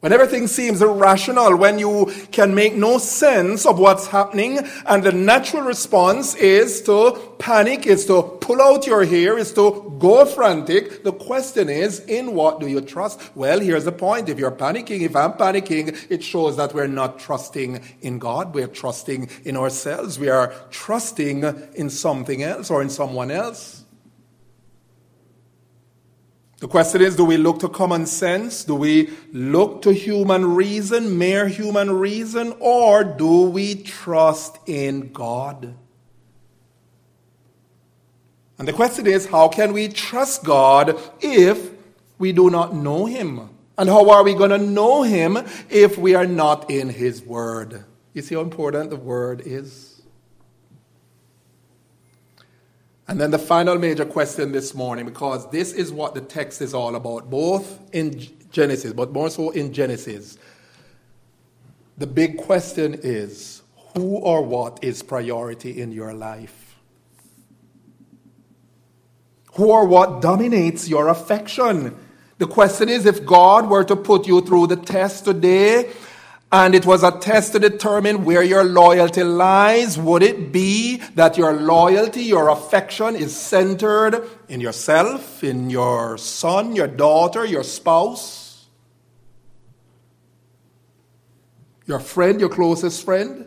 When 0.00 0.12
everything 0.12 0.46
seems 0.46 0.80
irrational, 0.80 1.56
when 1.56 1.80
you 1.80 2.12
can 2.30 2.54
make 2.54 2.76
no 2.76 2.98
sense 2.98 3.66
of 3.66 3.80
what's 3.80 4.06
happening, 4.06 4.60
and 4.86 5.02
the 5.02 5.10
natural 5.10 5.64
response 5.64 6.36
is 6.36 6.80
to 6.82 7.18
panic, 7.40 7.84
is 7.84 8.06
to 8.06 8.22
pull 8.22 8.62
out 8.62 8.86
your 8.86 9.04
hair, 9.04 9.36
is 9.36 9.52
to 9.54 9.96
go 9.98 10.24
frantic. 10.24 11.02
The 11.02 11.10
question 11.10 11.68
is, 11.68 11.98
in 12.06 12.34
what 12.34 12.60
do 12.60 12.68
you 12.68 12.80
trust? 12.80 13.20
Well, 13.34 13.58
here's 13.58 13.86
the 13.86 13.92
point. 13.92 14.28
If 14.28 14.38
you're 14.38 14.52
panicking, 14.52 15.00
if 15.00 15.16
I'm 15.16 15.32
panicking, 15.32 16.06
it 16.08 16.22
shows 16.22 16.56
that 16.58 16.74
we're 16.74 16.86
not 16.86 17.18
trusting 17.18 17.80
in 18.00 18.20
God. 18.20 18.54
We're 18.54 18.68
trusting 18.68 19.28
in 19.44 19.56
ourselves. 19.56 20.16
We 20.16 20.28
are 20.28 20.54
trusting 20.70 21.42
in 21.74 21.90
something 21.90 22.44
else 22.44 22.70
or 22.70 22.82
in 22.82 22.90
someone 22.90 23.32
else. 23.32 23.77
The 26.60 26.68
question 26.68 27.02
is 27.02 27.14
do 27.14 27.24
we 27.24 27.36
look 27.36 27.60
to 27.60 27.68
common 27.68 28.06
sense? 28.06 28.64
Do 28.64 28.74
we 28.74 29.10
look 29.32 29.82
to 29.82 29.92
human 29.92 30.56
reason, 30.56 31.16
mere 31.16 31.46
human 31.46 31.90
reason, 31.90 32.54
or 32.58 33.04
do 33.04 33.42
we 33.42 33.76
trust 33.76 34.58
in 34.66 35.12
God? 35.12 35.74
And 38.58 38.66
the 38.66 38.72
question 38.72 39.06
is 39.06 39.26
how 39.26 39.48
can 39.48 39.72
we 39.72 39.88
trust 39.88 40.42
God 40.42 40.98
if 41.20 41.70
we 42.18 42.32
do 42.32 42.50
not 42.50 42.74
know 42.74 43.06
Him? 43.06 43.50
And 43.76 43.88
how 43.88 44.10
are 44.10 44.24
we 44.24 44.34
going 44.34 44.50
to 44.50 44.58
know 44.58 45.02
Him 45.02 45.38
if 45.70 45.96
we 45.96 46.16
are 46.16 46.26
not 46.26 46.68
in 46.68 46.88
His 46.88 47.22
Word? 47.22 47.84
You 48.14 48.22
see 48.22 48.34
how 48.34 48.40
important 48.40 48.90
the 48.90 48.96
Word 48.96 49.42
is? 49.44 49.97
And 53.08 53.18
then 53.18 53.30
the 53.30 53.38
final 53.38 53.78
major 53.78 54.04
question 54.04 54.52
this 54.52 54.74
morning, 54.74 55.06
because 55.06 55.50
this 55.50 55.72
is 55.72 55.90
what 55.90 56.14
the 56.14 56.20
text 56.20 56.60
is 56.60 56.74
all 56.74 56.94
about, 56.94 57.30
both 57.30 57.80
in 57.92 58.28
Genesis, 58.50 58.92
but 58.92 59.12
more 59.12 59.30
so 59.30 59.48
in 59.50 59.72
Genesis. 59.72 60.36
The 61.96 62.06
big 62.06 62.36
question 62.36 63.00
is 63.02 63.62
who 63.94 64.16
or 64.18 64.42
what 64.42 64.78
is 64.82 65.02
priority 65.02 65.80
in 65.80 65.90
your 65.90 66.12
life? 66.12 66.76
Who 69.54 69.70
or 69.70 69.86
what 69.86 70.20
dominates 70.20 70.86
your 70.86 71.08
affection? 71.08 71.96
The 72.36 72.46
question 72.46 72.90
is 72.90 73.06
if 73.06 73.24
God 73.24 73.70
were 73.70 73.84
to 73.84 73.96
put 73.96 74.26
you 74.26 74.42
through 74.42 74.68
the 74.68 74.76
test 74.76 75.24
today 75.24 75.90
and 76.50 76.74
it 76.74 76.86
was 76.86 77.02
a 77.02 77.10
test 77.10 77.52
to 77.52 77.58
determine 77.58 78.24
where 78.24 78.42
your 78.42 78.64
loyalty 78.64 79.22
lies. 79.22 79.98
Would 79.98 80.22
it 80.22 80.50
be 80.50 80.96
that 81.14 81.36
your 81.36 81.52
loyalty, 81.52 82.22
your 82.22 82.48
affection 82.48 83.16
is 83.16 83.36
centered 83.36 84.26
in 84.48 84.60
yourself, 84.60 85.44
in 85.44 85.68
your 85.68 86.16
son, 86.16 86.74
your 86.74 86.86
daughter, 86.86 87.44
your 87.44 87.62
spouse, 87.62 88.66
your 91.84 92.00
friend, 92.00 92.40
your 92.40 92.48
closest 92.48 93.04
friend? 93.04 93.46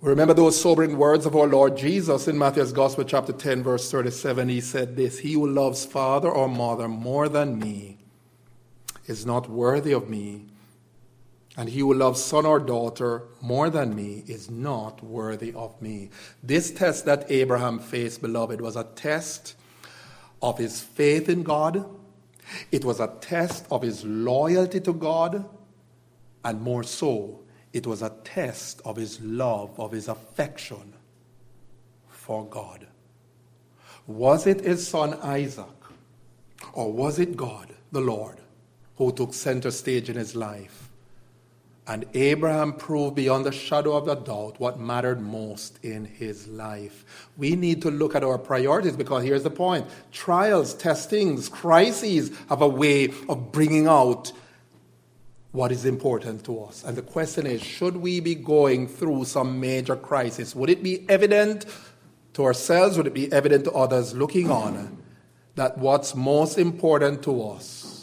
Remember 0.00 0.34
those 0.34 0.60
sobering 0.60 0.96
words 0.96 1.24
of 1.24 1.36
our 1.36 1.46
Lord 1.46 1.76
Jesus 1.76 2.26
in 2.26 2.36
Matthew's 2.36 2.72
Gospel, 2.72 3.04
chapter 3.04 3.32
10, 3.32 3.62
verse 3.62 3.90
37. 3.90 4.48
He 4.48 4.60
said 4.60 4.96
this 4.96 5.20
He 5.20 5.34
who 5.34 5.46
loves 5.46 5.84
father 5.84 6.30
or 6.30 6.48
mother 6.48 6.88
more 6.88 7.28
than 7.28 7.60
me 7.60 7.98
is 9.08 9.26
not 9.26 9.50
worthy 9.50 9.92
of 9.92 10.08
me, 10.08 10.46
and 11.56 11.68
he 11.68 11.80
who 11.80 11.92
loves 11.92 12.22
son 12.22 12.46
or 12.46 12.60
daughter 12.60 13.24
more 13.40 13.68
than 13.68 13.96
me 13.96 14.22
is 14.28 14.48
not 14.48 15.02
worthy 15.02 15.52
of 15.54 15.80
me. 15.82 16.10
This 16.42 16.70
test 16.70 17.04
that 17.06 17.28
Abraham 17.30 17.80
faced, 17.80 18.22
beloved, 18.22 18.60
was 18.60 18.76
a 18.76 18.84
test 18.84 19.56
of 20.40 20.58
his 20.58 20.80
faith 20.80 21.28
in 21.28 21.42
God. 21.42 21.84
It 22.70 22.84
was 22.84 23.00
a 23.00 23.12
test 23.20 23.66
of 23.70 23.82
his 23.82 24.04
loyalty 24.04 24.80
to 24.80 24.92
God, 24.92 25.44
and 26.44 26.60
more 26.60 26.84
so, 26.84 27.40
it 27.72 27.86
was 27.86 28.02
a 28.02 28.14
test 28.24 28.80
of 28.84 28.96
his 28.96 29.20
love, 29.20 29.78
of 29.80 29.92
his 29.92 30.08
affection 30.08 30.94
for 32.08 32.46
God. 32.46 32.86
Was 34.06 34.46
it 34.46 34.60
his 34.60 34.86
son 34.86 35.14
Isaac, 35.22 35.66
or 36.72 36.92
was 36.92 37.18
it 37.18 37.36
God, 37.36 37.74
the 37.92 38.00
Lord, 38.00 38.40
who 38.98 39.12
took 39.12 39.32
center 39.32 39.70
stage 39.70 40.10
in 40.10 40.16
his 40.16 40.34
life. 40.34 40.90
And 41.86 42.04
Abraham 42.12 42.74
proved 42.74 43.14
beyond 43.14 43.46
the 43.46 43.52
shadow 43.52 43.96
of 43.96 44.08
a 44.08 44.16
doubt 44.16 44.60
what 44.60 44.78
mattered 44.78 45.22
most 45.22 45.78
in 45.82 46.04
his 46.04 46.46
life. 46.48 47.30
We 47.38 47.56
need 47.56 47.80
to 47.82 47.90
look 47.90 48.14
at 48.14 48.22
our 48.22 48.36
priorities 48.36 48.96
because 48.96 49.24
here's 49.24 49.44
the 49.44 49.50
point 49.50 49.86
trials, 50.12 50.74
testings, 50.74 51.48
crises 51.48 52.36
have 52.50 52.60
a 52.60 52.68
way 52.68 53.08
of 53.28 53.52
bringing 53.52 53.86
out 53.86 54.32
what 55.52 55.72
is 55.72 55.86
important 55.86 56.44
to 56.44 56.64
us. 56.64 56.84
And 56.84 56.94
the 56.94 57.02
question 57.02 57.46
is 57.46 57.62
should 57.62 57.96
we 57.96 58.20
be 58.20 58.34
going 58.34 58.88
through 58.88 59.24
some 59.24 59.58
major 59.60 59.96
crisis? 59.96 60.54
Would 60.54 60.68
it 60.68 60.82
be 60.82 61.08
evident 61.08 61.64
to 62.34 62.44
ourselves? 62.44 62.98
Would 62.98 63.06
it 63.06 63.14
be 63.14 63.32
evident 63.32 63.64
to 63.64 63.72
others 63.72 64.12
looking 64.12 64.50
on 64.50 64.98
that 65.54 65.78
what's 65.78 66.14
most 66.14 66.58
important 66.58 67.22
to 67.22 67.42
us 67.48 67.97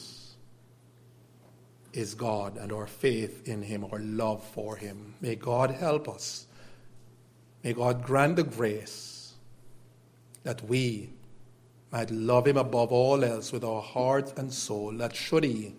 is 1.96 2.14
God 2.14 2.58
and 2.58 2.72
our 2.72 2.88
faith 2.88 3.48
in 3.48 3.62
Him, 3.62 3.86
our 3.92 4.00
love 4.00 4.44
for 4.44 4.76
Him. 4.76 5.16
May 5.22 5.36
God 5.36 5.72
help 5.72 6.10
us. 6.10 6.46
May 7.64 7.74
God 7.74 8.04
grant 8.04 8.36
the 8.36 8.44
grace 8.44 9.34
that 10.44 10.64
we 10.68 11.10
might 11.92 12.12
love 12.12 12.46
Him 12.46 12.58
above 12.58 12.92
all 12.92 13.24
else 13.24 13.52
with 13.52 13.64
our 13.64 13.82
heart 13.82 14.38
and 14.38 14.54
soul, 14.54 14.92
that 14.98 15.16
should 15.16 15.44
He 15.44 15.74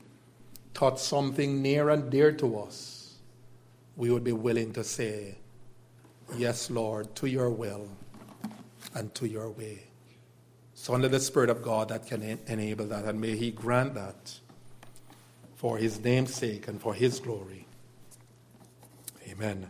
touch 0.74 0.98
something 0.98 1.62
near 1.62 1.90
and 1.90 2.10
dear 2.10 2.32
to 2.32 2.58
us, 2.58 3.14
we 3.96 4.10
would 4.10 4.24
be 4.24 4.32
willing 4.32 4.72
to 4.72 4.84
say, 4.84 5.36
Yes, 6.36 6.70
Lord, 6.70 7.14
to 7.16 7.28
your 7.28 7.50
will 7.50 7.88
and 8.94 9.14
to 9.14 9.28
your 9.28 9.50
way. 9.50 9.84
So, 10.74 10.92
under 10.94 11.08
the 11.08 11.20
Spirit 11.20 11.50
of 11.50 11.62
God 11.62 11.88
that 11.88 12.06
can 12.06 12.40
enable 12.46 12.86
that, 12.86 13.04
and 13.04 13.20
may 13.20 13.36
He 13.36 13.50
grant 13.50 13.94
that 13.94 14.40
for 15.56 15.78
his 15.78 15.98
name's 16.02 16.34
sake 16.34 16.68
and 16.68 16.80
for 16.80 16.94
his 16.94 17.18
glory. 17.18 17.66
Amen. 19.28 19.68